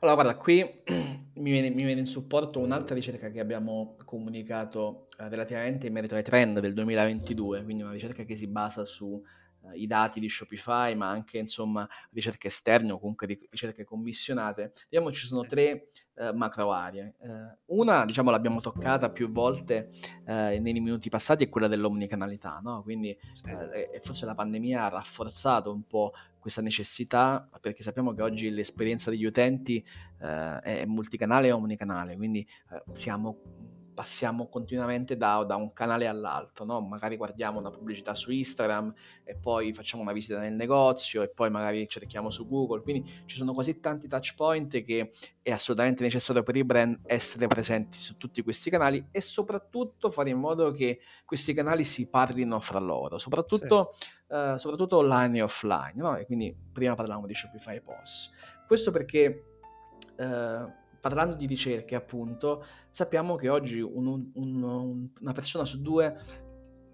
Allora, 0.00 0.22
guarda, 0.22 0.36
qui 0.36 0.62
mi 0.86 1.50
viene, 1.50 1.70
mi 1.70 1.82
viene 1.82 2.00
in 2.00 2.06
supporto 2.06 2.60
un'altra 2.60 2.94
ricerca 2.94 3.30
che 3.30 3.40
abbiamo 3.40 3.96
comunicato 4.04 5.08
eh, 5.18 5.28
relativamente 5.28 5.88
in 5.88 5.92
merito 5.92 6.14
ai 6.14 6.22
trend 6.22 6.60
del 6.60 6.72
2022, 6.72 7.64
quindi 7.64 7.82
una 7.82 7.90
ricerca 7.90 8.22
che 8.22 8.36
si 8.36 8.46
basa 8.46 8.84
su 8.84 9.20
eh, 9.74 9.86
dati 9.88 10.20
di 10.20 10.28
Shopify, 10.28 10.94
ma 10.94 11.08
anche 11.08 11.38
insomma 11.38 11.88
ricerche 12.12 12.46
esterne 12.46 12.92
o 12.92 13.00
comunque 13.00 13.26
ricerche 13.26 13.82
commissionate. 13.82 14.72
Diciamo 14.88 15.10
ci 15.10 15.26
sono 15.26 15.44
tre 15.46 15.88
eh, 16.14 16.32
macro 16.32 16.70
aree. 16.70 17.16
Eh, 17.20 17.58
una, 17.66 18.04
diciamo, 18.04 18.30
l'abbiamo 18.30 18.60
toccata 18.60 19.10
più 19.10 19.32
volte 19.32 19.88
eh, 20.26 20.60
nei 20.60 20.74
minuti 20.74 21.08
passati, 21.08 21.44
è 21.44 21.48
quella 21.48 21.66
dell'omnicanalità, 21.66 22.60
no? 22.62 22.82
Quindi 22.84 23.10
eh, 23.46 24.00
forse 24.00 24.26
la 24.26 24.36
pandemia 24.36 24.84
ha 24.84 24.88
rafforzato 24.88 25.72
un 25.72 25.84
po' 25.88 26.12
questa 26.48 26.62
necessità, 26.62 27.48
perché 27.60 27.82
sappiamo 27.82 28.14
che 28.14 28.22
oggi 28.22 28.48
l'esperienza 28.48 29.10
degli 29.10 29.24
utenti 29.24 29.84
eh, 30.20 30.58
è 30.60 30.86
multicanale 30.86 31.48
e 31.48 31.52
omnicanale, 31.52 32.16
quindi 32.16 32.46
eh, 32.70 32.82
siamo 32.92 33.77
passiamo 33.98 34.46
continuamente 34.46 35.16
da, 35.16 35.42
da 35.42 35.56
un 35.56 35.72
canale 35.72 36.06
all'altro, 36.06 36.64
no? 36.64 36.80
magari 36.80 37.16
guardiamo 37.16 37.58
una 37.58 37.72
pubblicità 37.72 38.14
su 38.14 38.30
Instagram 38.30 38.94
e 39.24 39.34
poi 39.34 39.72
facciamo 39.72 40.04
una 40.04 40.12
visita 40.12 40.38
nel 40.38 40.52
negozio 40.52 41.20
e 41.20 41.28
poi 41.28 41.50
magari 41.50 41.88
cerchiamo 41.88 42.30
su 42.30 42.46
Google, 42.46 42.82
quindi 42.82 43.10
ci 43.26 43.36
sono 43.36 43.52
così 43.52 43.80
tanti 43.80 44.06
touch 44.06 44.36
point 44.36 44.84
che 44.84 45.10
è 45.42 45.50
assolutamente 45.50 46.04
necessario 46.04 46.44
per 46.44 46.54
i 46.54 46.62
brand 46.62 47.00
essere 47.06 47.48
presenti 47.48 47.98
su 47.98 48.14
tutti 48.14 48.40
questi 48.42 48.70
canali 48.70 49.08
e 49.10 49.20
soprattutto 49.20 50.10
fare 50.10 50.30
in 50.30 50.38
modo 50.38 50.70
che 50.70 51.00
questi 51.24 51.52
canali 51.52 51.82
si 51.82 52.08
parlino 52.08 52.60
fra 52.60 52.78
loro, 52.78 53.18
soprattutto, 53.18 53.90
sì. 53.94 54.06
uh, 54.28 54.54
soprattutto 54.54 54.98
online 54.98 55.38
e 55.38 55.42
offline, 55.42 55.94
no? 55.96 56.16
e 56.16 56.24
quindi 56.24 56.56
prima 56.72 56.94
parlavamo 56.94 57.26
di 57.26 57.34
Shopify 57.34 57.80
POS. 57.80 58.30
Questo 58.64 58.92
perché... 58.92 59.42
Uh, 60.16 60.86
parlando 61.00 61.34
di 61.34 61.46
ricerche, 61.46 61.94
appunto, 61.94 62.64
sappiamo 62.90 63.36
che 63.36 63.48
oggi 63.48 63.80
un, 63.80 64.30
un, 64.34 65.08
una 65.20 65.32
persona 65.32 65.64
su 65.64 65.80
due 65.80 66.16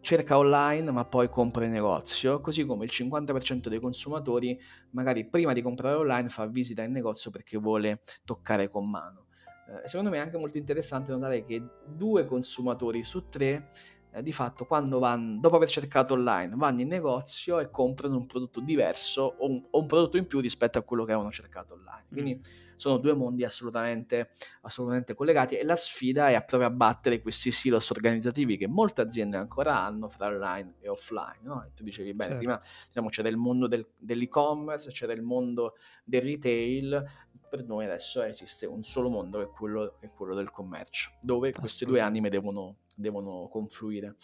cerca 0.04 0.36
online 0.36 0.90
ma 0.90 1.06
poi 1.06 1.30
compra 1.30 1.64
in 1.64 1.72
negozio, 1.72 2.40
così 2.40 2.64
come 2.66 2.84
il 2.84 2.90
50% 2.92 3.68
dei 3.68 3.80
consumatori 3.80 4.60
magari 4.90 5.26
prima 5.26 5.54
di 5.54 5.62
comprare 5.62 5.96
online 5.96 6.28
fa 6.28 6.46
visita 6.46 6.82
in 6.82 6.92
negozio 6.92 7.30
perché 7.30 7.56
vuole 7.56 8.02
toccare 8.24 8.68
con 8.68 8.88
mano. 8.88 9.26
Eh, 9.66 9.88
secondo 9.88 10.10
me 10.10 10.18
è 10.18 10.20
anche 10.20 10.36
molto 10.36 10.58
interessante 10.58 11.10
notare 11.10 11.42
che 11.44 11.64
due 11.86 12.26
consumatori 12.26 13.02
su 13.02 13.30
tre 13.30 13.70
eh, 14.12 14.22
di 14.22 14.32
fatto 14.32 14.66
quando 14.66 14.98
vanno, 14.98 15.40
dopo 15.40 15.56
aver 15.56 15.70
cercato 15.70 16.12
online, 16.12 16.54
vanno 16.54 16.82
in 16.82 16.88
negozio 16.88 17.58
e 17.58 17.70
comprano 17.70 18.16
un 18.16 18.26
prodotto 18.26 18.60
diverso 18.60 19.22
o 19.38 19.48
un, 19.48 19.64
o 19.70 19.80
un 19.80 19.86
prodotto 19.86 20.18
in 20.18 20.26
più 20.26 20.40
rispetto 20.40 20.76
a 20.76 20.82
quello 20.82 21.04
che 21.04 21.12
avevano 21.12 21.32
cercato 21.32 21.72
online. 21.72 22.04
Quindi 22.10 22.34
mm 22.34 22.62
sono 22.76 22.98
due 22.98 23.14
mondi 23.14 23.44
assolutamente, 23.44 24.30
assolutamente 24.62 25.14
collegati 25.14 25.56
e 25.56 25.64
la 25.64 25.76
sfida 25.76 26.28
è 26.28 26.44
proprio 26.44 26.68
abbattere 26.68 27.20
questi 27.20 27.50
silos 27.50 27.90
organizzativi 27.90 28.56
che 28.56 28.68
molte 28.68 29.00
aziende 29.00 29.36
ancora 29.36 29.80
hanno 29.80 30.08
fra 30.08 30.28
online 30.28 30.74
e 30.80 30.88
offline. 30.88 31.40
No? 31.42 31.64
E 31.64 31.72
tu 31.74 31.82
dicevi 31.82 32.14
bene, 32.14 32.32
certo. 32.32 32.44
prima 32.44 32.60
diciamo, 32.86 33.08
c'era 33.08 33.28
il 33.28 33.36
mondo 33.36 33.66
del, 33.66 33.86
dell'e-commerce, 33.96 34.90
c'era 34.90 35.12
il 35.12 35.22
mondo 35.22 35.74
del 36.04 36.22
retail, 36.22 37.04
per 37.48 37.64
noi 37.64 37.84
adesso 37.84 38.22
esiste 38.22 38.66
un 38.66 38.82
solo 38.82 39.08
mondo 39.08 39.38
che 39.38 39.44
è 39.44 39.50
quello, 39.50 39.96
che 40.00 40.06
è 40.06 40.10
quello 40.10 40.34
del 40.34 40.50
commercio, 40.50 41.12
dove 41.20 41.52
queste 41.52 41.86
due 41.86 42.00
anime 42.00 42.28
devono, 42.28 42.78
devono 42.96 43.48
confluire. 43.48 44.16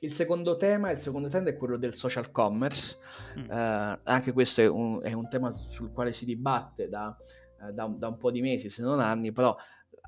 Il 0.00 0.12
secondo 0.12 0.56
tema, 0.56 0.90
il 0.90 0.98
secondo 0.98 1.28
trend 1.28 1.48
è 1.48 1.56
quello 1.56 1.76
del 1.76 1.94
social 1.94 2.30
commerce, 2.30 2.96
mm. 3.36 3.50
eh, 3.50 4.00
anche 4.04 4.32
questo 4.32 4.60
è 4.60 4.66
un, 4.66 5.00
è 5.02 5.12
un, 5.12 5.28
tema 5.28 5.50
sul 5.50 5.92
quale 5.92 6.12
si 6.12 6.24
dibatte 6.24 6.88
da 6.88 7.14
eh, 7.60 7.72
da, 7.72 7.86
da, 7.86 8.08
un 8.08 8.16
po' 8.16 8.30
di 8.30 8.40
mesi, 8.40 8.70
se 8.70 8.82
non 8.82 9.00
anni, 9.00 9.32
però 9.32 9.56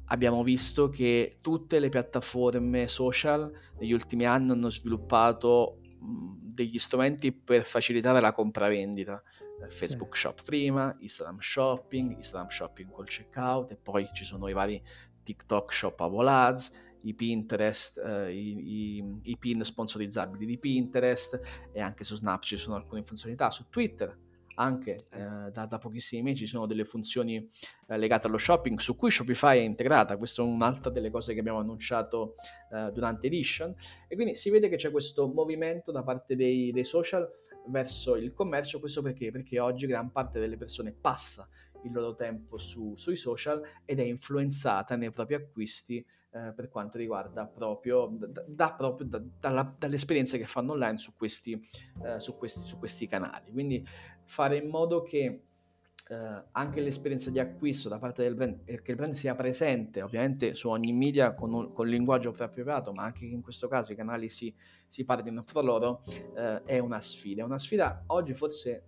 abbiamo 0.07 0.43
visto 0.43 0.89
che 0.89 1.37
tutte 1.41 1.79
le 1.79 1.89
piattaforme 1.89 2.89
social 2.89 3.51
negli 3.79 3.93
ultimi 3.93 4.25
anni 4.25 4.51
hanno 4.51 4.71
sviluppato 4.71 5.81
mh, 5.83 6.53
degli 6.55 6.79
strumenti 6.79 7.33
per 7.33 7.65
facilitare 7.65 8.21
la 8.21 8.33
compravendita. 8.33 9.23
Eh, 9.63 9.69
Facebook 9.69 10.17
sì. 10.17 10.23
Shop 10.23 10.43
prima, 10.43 10.97
Instagram 11.01 11.39
Shopping, 11.39 12.17
Instagram 12.17 12.49
Shopping 12.49 12.91
col 12.91 13.07
checkout 13.07 13.71
e 13.73 13.77
poi 13.77 14.09
ci 14.13 14.25
sono 14.25 14.49
i 14.49 14.53
vari 14.53 14.83
TikTok 15.23 15.73
Shop 15.73 16.01
Ads, 16.01 16.73
i 17.03 17.15
Pinterest, 17.15 17.99
eh, 17.99 18.33
i, 18.33 18.99
i, 18.99 19.21
i, 19.23 19.37
pin 19.39 19.63
sponsorizzabili 19.63 20.45
di 20.45 20.59
Pinterest 20.59 21.41
e 21.73 21.81
anche 21.81 22.05
su 22.05 22.17
Snapchat 22.17 22.49
ci 22.49 22.57
sono 22.59 22.77
alcune 22.77 23.03
funzionalità, 23.03 23.51
su 23.51 23.69
Twitter 23.69 24.29
anche 24.55 25.07
eh, 25.11 25.51
da, 25.51 25.67
da, 25.67 25.79
pochissimi 25.79 26.23
mesi 26.23 26.41
ci 26.41 26.47
sono 26.47 26.67
delle 26.67 26.85
funzioni 26.85 27.49
eh, 27.89 27.97
legate 27.97 28.27
allo 28.27 28.39
shopping 28.39 28.79
su 28.79 28.97
cui 28.97 29.11
Shopify 29.11 29.59
è 29.59 29.63
integrata, 29.63 30.17
questa 30.17 30.43
è 30.43 30.45
un'altra 30.45 30.91
delle 30.91 31.11
cose 31.11 31.35
che 31.35 31.41
abbiamo 31.41 31.59
annunciato 31.59 32.35
eh, 32.73 32.91
durante 32.93 33.27
Edition 33.27 33.75
e 34.09 34.15
quindi 34.15 34.35
si 34.35 34.51
vede 34.51 34.69
che 34.69 34.77
c'è 34.77 34.91
questo 34.91 35.29
movimento 35.29 35.93
da 35.93 36.03
parte 36.03 36.37
dei, 36.37 36.73
dei 36.73 36.85
social 36.85 37.29
verso 37.69 38.17
il 38.17 38.33
commercio, 38.33 38.81
questo 38.81 39.03
perché? 39.03 39.31
Perché 39.31 39.59
oggi 39.61 39.87
gran 39.87 40.11
parte 40.11 40.41
delle 40.41 40.57
persone 40.57 40.93
passa 40.93 41.49
il 41.83 41.93
loro 41.93 42.15
tempo 42.15 42.59
su, 42.59 42.95
sui 42.95 43.17
social 43.17 43.63
ed 43.85 44.01
è 44.01 44.05
influenzata 44.05 44.97
nei 44.97 45.11
propri 45.11 45.35
acquisti 45.35 46.05
eh, 46.33 46.53
per 46.55 46.69
quanto 46.69 46.97
riguarda 46.97 47.47
proprio, 47.47 48.07
da, 48.07 48.45
da, 48.47 48.73
proprio 48.75 49.07
da, 49.07 49.21
dalla, 49.41 49.75
dalle 49.77 49.97
esperienze 49.97 50.39
che 50.39 50.47
fanno 50.47 50.73
online 50.73 50.99
su 50.99 51.15
questi, 51.17 51.61
eh, 52.05 52.21
su, 52.21 52.37
questi, 52.37 52.61
su 52.61 52.79
questi 52.79 53.07
canali. 53.09 53.51
Quindi 53.51 53.85
fare 54.31 54.59
in 54.59 54.69
modo 54.69 55.03
che 55.03 55.43
eh, 56.09 56.45
anche 56.53 56.81
l'esperienza 56.81 57.31
di 57.31 57.41
acquisto 57.41 57.89
da 57.89 57.99
parte 57.99 58.23
del 58.23 58.35
brand, 58.35 58.65
che 58.65 58.91
il 58.91 58.97
brand 58.97 59.13
sia 59.15 59.35
presente 59.35 60.03
ovviamente 60.03 60.55
su 60.55 60.69
ogni 60.69 60.93
media 60.93 61.35
con 61.35 61.53
un, 61.53 61.73
con 61.73 61.89
linguaggio 61.89 62.29
appropriato, 62.29 62.93
ma 62.93 63.03
anche 63.03 63.27
che 63.27 63.35
in 63.35 63.43
questo 63.43 63.67
caso 63.67 63.91
i 63.91 63.97
canali 63.97 64.29
si, 64.29 64.55
si 64.87 65.05
parlino 65.05 65.43
fra 65.45 65.61
loro, 65.63 66.03
eh, 66.37 66.63
è 66.63 66.79
una 66.79 67.01
sfida. 67.01 67.43
È 67.43 67.45
una 67.45 67.59
sfida 67.59 68.05
oggi 68.07 68.33
forse 68.33 68.85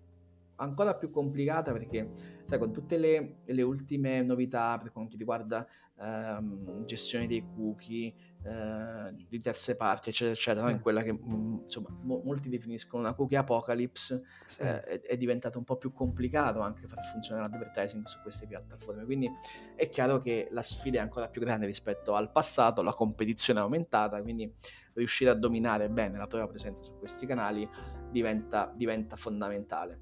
ancora 0.56 0.94
più 0.94 1.10
complicata 1.10 1.72
perché, 1.72 2.10
sai, 2.44 2.60
con 2.60 2.72
tutte 2.72 2.96
le, 2.96 3.38
le 3.44 3.62
ultime 3.62 4.22
novità 4.22 4.78
per 4.78 4.92
quanto 4.92 5.16
riguarda 5.16 5.66
ehm, 6.00 6.84
gestione 6.84 7.26
dei 7.26 7.44
cookie, 7.52 8.14
eh, 8.44 9.14
di 9.28 9.40
terze 9.40 9.76
parti, 9.76 10.08
eccetera, 10.08 10.34
eccetera, 10.34 10.70
in 10.70 10.80
quella 10.80 11.02
che 11.02 11.12
mm, 11.12 11.58
insomma 11.62 11.90
mo- 12.02 12.22
molti 12.24 12.48
definiscono 12.48 13.02
una 13.02 13.14
cookie 13.14 13.36
apocalypse, 13.36 14.22
sì. 14.46 14.62
eh, 14.62 14.82
è, 14.82 15.00
è, 15.00 15.16
diventato 15.16 15.58
un 15.58 15.64
po' 15.64 15.76
più 15.76 15.92
complicato 15.92 16.60
anche 16.60 16.88
far 16.88 17.04
funzionare 17.04 17.48
l'advertising 17.48 18.04
su 18.06 18.20
queste 18.20 18.46
piattaforme. 18.46 19.04
Quindi 19.04 19.30
è 19.76 19.88
chiaro 19.88 20.20
che 20.20 20.48
la 20.50 20.62
sfida 20.62 20.98
è 20.98 21.02
ancora 21.02 21.28
più 21.28 21.40
grande 21.40 21.66
rispetto 21.66 22.14
al 22.14 22.32
passato, 22.32 22.82
la 22.82 22.92
competizione 22.92 23.60
è 23.60 23.62
aumentata, 23.62 24.20
quindi 24.22 24.52
riuscire 24.94 25.30
a 25.30 25.34
dominare 25.34 25.88
bene 25.88 26.18
la 26.18 26.26
propria 26.26 26.48
presenza 26.48 26.82
su 26.82 26.98
questi 26.98 27.26
canali 27.26 27.68
diventa, 28.10 28.72
diventa 28.74 29.14
fondamentale. 29.16 30.00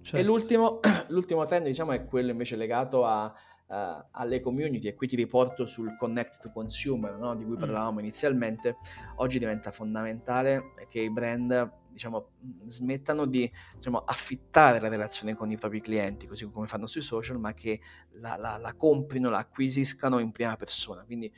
Certo. 0.00 0.16
E 0.16 0.22
l'ultimo, 0.22 0.80
l'ultimo 1.08 1.44
trend, 1.44 1.66
diciamo, 1.66 1.92
è 1.92 2.04
quello 2.04 2.30
invece 2.30 2.56
legato 2.56 3.04
a 3.04 3.34
uh, 3.68 4.04
alle 4.12 4.40
community 4.40 4.88
e 4.88 4.94
qui 4.94 5.08
ti 5.08 5.16
riporto 5.16 5.66
sul 5.66 5.96
connect 5.96 6.40
to 6.40 6.50
consumer 6.50 7.16
no? 7.16 7.34
di 7.36 7.44
cui 7.44 7.54
mm. 7.54 7.58
parlavamo 7.58 8.00
inizialmente, 8.00 8.76
oggi 9.16 9.38
diventa 9.38 9.70
fondamentale 9.70 10.74
che 10.88 11.00
i 11.00 11.10
brand 11.10 11.72
diciamo, 11.98 12.28
smettano 12.64 13.26
di 13.26 13.50
diciamo, 13.74 13.98
affittare 13.98 14.78
la 14.78 14.88
relazione 14.88 15.34
con 15.34 15.50
i 15.50 15.56
propri 15.56 15.80
clienti, 15.80 16.28
così 16.28 16.48
come 16.48 16.68
fanno 16.68 16.86
sui 16.86 17.02
social, 17.02 17.40
ma 17.40 17.52
che 17.54 17.80
la, 18.20 18.36
la, 18.36 18.56
la 18.56 18.74
comprino, 18.74 19.28
la 19.28 19.38
acquisiscano 19.38 20.20
in 20.20 20.30
prima 20.30 20.54
persona. 20.54 21.02
Quindi 21.04 21.30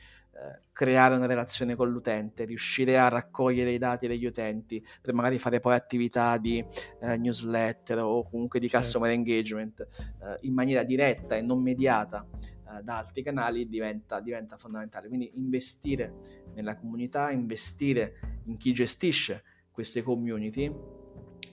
creare 0.71 1.15
una 1.15 1.25
relazione 1.25 1.75
con 1.75 1.89
l'utente, 1.89 2.45
riuscire 2.45 2.97
a 2.97 3.07
raccogliere 3.07 3.71
i 3.71 3.77
dati 3.77 4.07
degli 4.07 4.25
utenti 4.25 4.83
per 5.01 5.13
magari 5.13 5.37
fare 5.39 5.59
poi 5.59 5.75
attività 5.75 6.37
di 6.37 6.63
eh, 7.01 7.17
newsletter 7.17 7.99
o 7.99 8.23
comunque 8.23 8.59
di 8.59 8.67
certo. 8.67 8.85
customer 8.85 9.09
certo. 9.09 9.29
engagement 9.29 9.81
eh, 9.81 10.37
in 10.41 10.53
maniera 10.53 10.83
diretta 10.83 11.35
e 11.35 11.41
non 11.41 11.61
mediata 11.61 12.27
eh, 12.33 12.81
da 12.81 12.97
altri 12.97 13.23
canali 13.23 13.67
diventa, 13.67 14.19
diventa 14.19 14.57
fondamentale. 14.57 15.07
Quindi 15.07 15.31
investire 15.35 16.13
nella 16.55 16.75
comunità, 16.77 17.31
investire 17.31 18.41
in 18.45 18.57
chi 18.57 18.73
gestisce 18.73 19.43
queste 19.71 20.01
community 20.01 20.99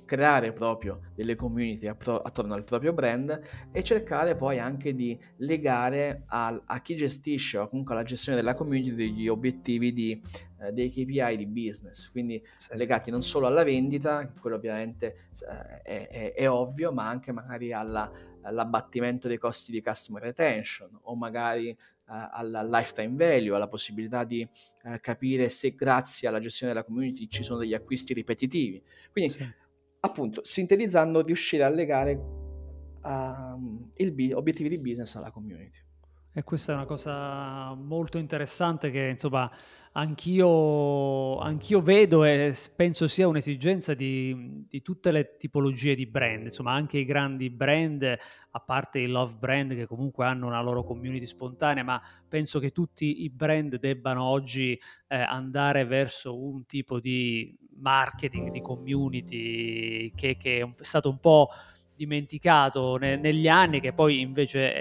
creare 0.08 0.54
proprio 0.54 1.00
delle 1.14 1.34
community 1.34 1.86
attorno 1.86 2.54
al 2.54 2.64
proprio 2.64 2.94
brand 2.94 3.38
e 3.70 3.84
cercare 3.84 4.36
poi 4.36 4.58
anche 4.58 4.94
di 4.94 5.20
legare 5.36 6.22
al, 6.28 6.60
a 6.64 6.80
chi 6.80 6.96
gestisce 6.96 7.58
o 7.58 7.68
comunque 7.68 7.94
alla 7.94 8.04
gestione 8.04 8.38
della 8.38 8.54
community 8.54 8.94
degli 8.94 9.28
obiettivi 9.28 9.92
di, 9.92 10.20
eh, 10.62 10.72
dei 10.72 10.88
KPI 10.88 11.36
di 11.36 11.46
business, 11.46 12.10
quindi 12.10 12.42
sì. 12.56 12.74
legati 12.74 13.10
non 13.10 13.20
solo 13.20 13.46
alla 13.46 13.64
vendita, 13.64 14.32
quello 14.40 14.56
ovviamente 14.56 15.28
eh, 15.46 15.82
è, 15.82 16.08
è, 16.08 16.32
è, 16.32 16.48
ovvio, 16.48 16.90
ma 16.90 17.06
anche 17.06 17.30
magari 17.30 17.74
alla, 17.74 18.10
all'abbattimento 18.40 19.28
dei 19.28 19.38
costi 19.38 19.70
di 19.72 19.82
customer 19.82 20.22
retention 20.22 20.98
o 21.02 21.14
magari 21.14 21.76
al 22.10 22.66
lifetime 22.70 23.14
value, 23.16 23.54
alla 23.54 23.66
possibilità 23.66 24.24
di 24.24 24.40
uh, 24.84 24.96
capire 24.98 25.50
se 25.50 25.74
grazie 25.74 26.26
alla 26.26 26.38
gestione 26.38 26.72
della 26.72 26.82
community 26.82 27.28
ci 27.28 27.42
sono 27.42 27.58
degli 27.58 27.74
acquisti 27.74 28.14
ripetitivi. 28.14 28.82
Quindi 29.12 29.34
sì 29.34 29.66
appunto, 30.00 30.40
sintetizzando, 30.44 31.22
riuscire 31.22 31.62
a 31.64 31.68
legare 31.68 32.12
uh, 32.12 33.90
il 33.96 34.32
obiettivi 34.34 34.68
di 34.68 34.78
business 34.78 35.14
alla 35.16 35.30
community. 35.30 35.86
E 36.32 36.44
questa 36.44 36.72
è 36.72 36.74
una 36.76 36.84
cosa 36.84 37.74
molto 37.74 38.16
interessante 38.16 38.92
che 38.92 39.08
insomma 39.08 39.50
anch'io, 39.92 41.38
anch'io 41.38 41.80
vedo 41.80 42.22
e 42.22 42.54
penso 42.76 43.08
sia 43.08 43.26
un'esigenza 43.26 43.94
di, 43.94 44.64
di, 44.68 44.80
tutte 44.80 45.10
le 45.10 45.36
tipologie 45.36 45.96
di 45.96 46.06
brand, 46.06 46.44
insomma 46.44 46.74
anche 46.74 46.98
i 46.98 47.04
grandi 47.04 47.50
brand, 47.50 48.02
a 48.04 48.60
parte 48.60 49.00
i 49.00 49.08
love 49.08 49.34
brand 49.36 49.74
che 49.74 49.86
comunque 49.86 50.26
hanno 50.26 50.46
una 50.46 50.62
loro 50.62 50.84
community 50.84 51.26
spontanea, 51.26 51.82
ma 51.82 52.00
penso 52.28 52.60
che 52.60 52.70
tutti 52.70 53.24
i 53.24 53.30
brand 53.30 53.76
debbano 53.76 54.22
oggi 54.22 54.78
eh, 55.08 55.16
andare 55.16 55.84
verso 55.86 56.40
un 56.40 56.66
tipo 56.66 57.00
di 57.00 57.56
marketing, 57.80 58.50
di 58.50 58.60
community 58.60 60.12
che, 60.14 60.36
che 60.36 60.60
è 60.60 60.84
stato 60.84 61.08
un 61.08 61.18
po' 61.18 61.48
dimenticato 61.98 62.96
ne, 62.96 63.16
negli 63.16 63.48
anni, 63.48 63.80
che 63.80 63.92
poi 63.92 64.20
invece 64.20 64.72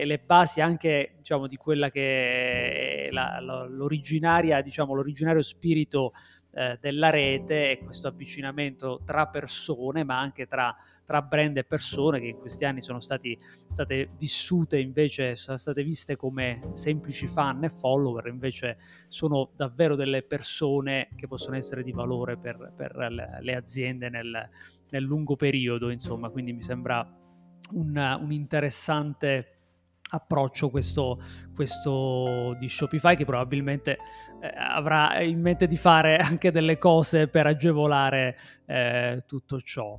è, 0.00 0.04
le 0.04 0.18
basi 0.18 0.60
anche 0.60 1.14
diciamo, 1.18 1.46
di 1.46 1.56
quella 1.56 1.90
che 1.90 3.06
è 3.06 3.10
la, 3.12 3.38
la, 3.40 3.64
l'originaria, 3.64 4.60
diciamo, 4.60 4.94
l'originario 4.94 5.40
spirito 5.42 6.12
eh, 6.52 6.76
della 6.80 7.10
rete 7.10 7.70
e 7.70 7.78
questo 7.78 8.08
avvicinamento 8.08 9.02
tra 9.04 9.28
persone, 9.28 10.02
ma 10.02 10.18
anche 10.18 10.46
tra, 10.46 10.74
tra, 11.04 11.22
brand 11.22 11.56
e 11.56 11.64
persone 11.64 12.20
che 12.20 12.26
in 12.26 12.38
questi 12.38 12.64
anni 12.64 12.80
sono 12.80 13.00
stati, 13.00 13.38
state 13.66 14.10
vissute 14.16 14.78
invece, 14.78 15.36
sono 15.36 15.56
state 15.56 15.82
viste 15.82 16.16
come 16.16 16.70
semplici 16.74 17.26
fan 17.26 17.64
e 17.64 17.68
follower, 17.68 18.26
invece 18.26 18.78
sono 19.08 19.50
davvero 19.54 19.96
delle 19.96 20.22
persone 20.22 21.08
che 21.14 21.26
possono 21.26 21.56
essere 21.56 21.82
di 21.82 21.92
valore 21.92 22.36
per, 22.36 22.72
per 22.76 22.96
le, 23.40 23.54
aziende 23.54 24.08
nel, 24.08 24.48
nel 24.90 25.02
lungo 25.02 25.36
periodo, 25.36 25.90
insomma, 25.90 26.30
quindi 26.30 26.52
mi 26.52 26.62
sembra 26.62 27.06
un, 27.72 28.18
un 28.20 28.32
interessante 28.32 29.54
approccio 30.14 30.70
questo, 30.70 31.20
questo, 31.54 32.54
di 32.58 32.68
Shopify 32.68 33.16
che 33.16 33.24
probabilmente 33.24 33.98
eh, 34.40 34.52
avrà 34.56 35.20
in 35.20 35.40
mente 35.40 35.66
di 35.66 35.76
fare 35.76 36.16
anche 36.16 36.50
delle 36.50 36.78
cose 36.78 37.28
per 37.28 37.46
agevolare 37.46 38.38
eh, 38.66 39.22
tutto 39.26 39.60
ciò. 39.60 39.98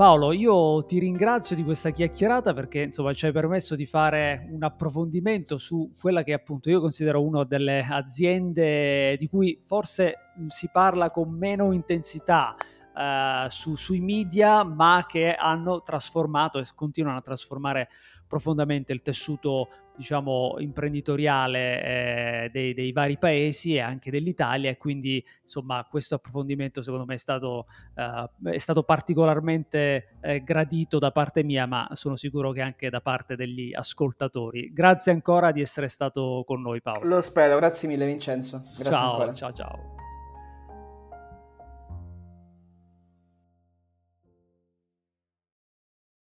Paolo, 0.00 0.32
io 0.32 0.82
ti 0.86 0.98
ringrazio 0.98 1.54
di 1.54 1.62
questa 1.62 1.90
chiacchierata 1.90 2.54
perché 2.54 2.80
insomma 2.84 3.12
ci 3.12 3.26
hai 3.26 3.32
permesso 3.32 3.74
di 3.74 3.84
fare 3.84 4.48
un 4.50 4.62
approfondimento 4.62 5.58
su 5.58 5.92
quella 6.00 6.22
che 6.22 6.32
appunto 6.32 6.70
io 6.70 6.80
considero 6.80 7.22
una 7.22 7.44
delle 7.44 7.86
aziende 7.86 9.18
di 9.18 9.28
cui 9.28 9.58
forse 9.60 10.32
si 10.48 10.70
parla 10.72 11.10
con 11.10 11.30
meno 11.36 11.72
intensità 11.72 12.56
eh, 12.96 13.46
su, 13.50 13.74
sui 13.74 14.00
media, 14.00 14.64
ma 14.64 15.04
che 15.06 15.34
hanno 15.34 15.82
trasformato 15.82 16.58
e 16.58 16.64
continuano 16.74 17.18
a 17.18 17.22
trasformare 17.22 17.90
profondamente 18.26 18.94
il 18.94 19.02
tessuto 19.02 19.68
diciamo 20.00 20.56
imprenditoriale 20.58 21.82
eh, 21.82 22.50
dei, 22.50 22.72
dei, 22.72 22.90
vari 22.90 23.18
paesi 23.18 23.74
e 23.74 23.80
anche 23.80 24.10
dell'Italia 24.10 24.70
e 24.70 24.78
quindi 24.78 25.22
insomma 25.42 25.86
questo 25.88 26.14
approfondimento 26.14 26.80
secondo 26.80 27.04
me 27.04 27.14
è 27.14 27.18
stato, 27.18 27.66
eh, 27.94 28.52
è 28.52 28.58
stato 28.58 28.82
particolarmente 28.82 30.16
eh, 30.22 30.42
gradito 30.42 30.98
da 30.98 31.10
parte 31.10 31.42
mia 31.42 31.66
ma 31.66 31.86
sono 31.92 32.16
sicuro 32.16 32.50
che 32.52 32.62
anche 32.62 32.88
da 32.88 33.02
parte 33.02 33.36
degli 33.36 33.74
ascoltatori. 33.74 34.72
Grazie 34.72 35.12
ancora 35.12 35.52
di 35.52 35.60
essere 35.60 35.88
stato 35.88 36.42
con 36.46 36.62
noi 36.62 36.80
Paolo. 36.80 37.06
Lo 37.06 37.20
spero. 37.20 37.56
Grazie 37.56 37.88
mille 37.88 38.06
Vincenzo. 38.06 38.62
Grazie 38.76 38.84
ciao 38.84 39.10
ancora. 39.10 39.34
ciao 39.34 39.52
ciao 39.52 39.99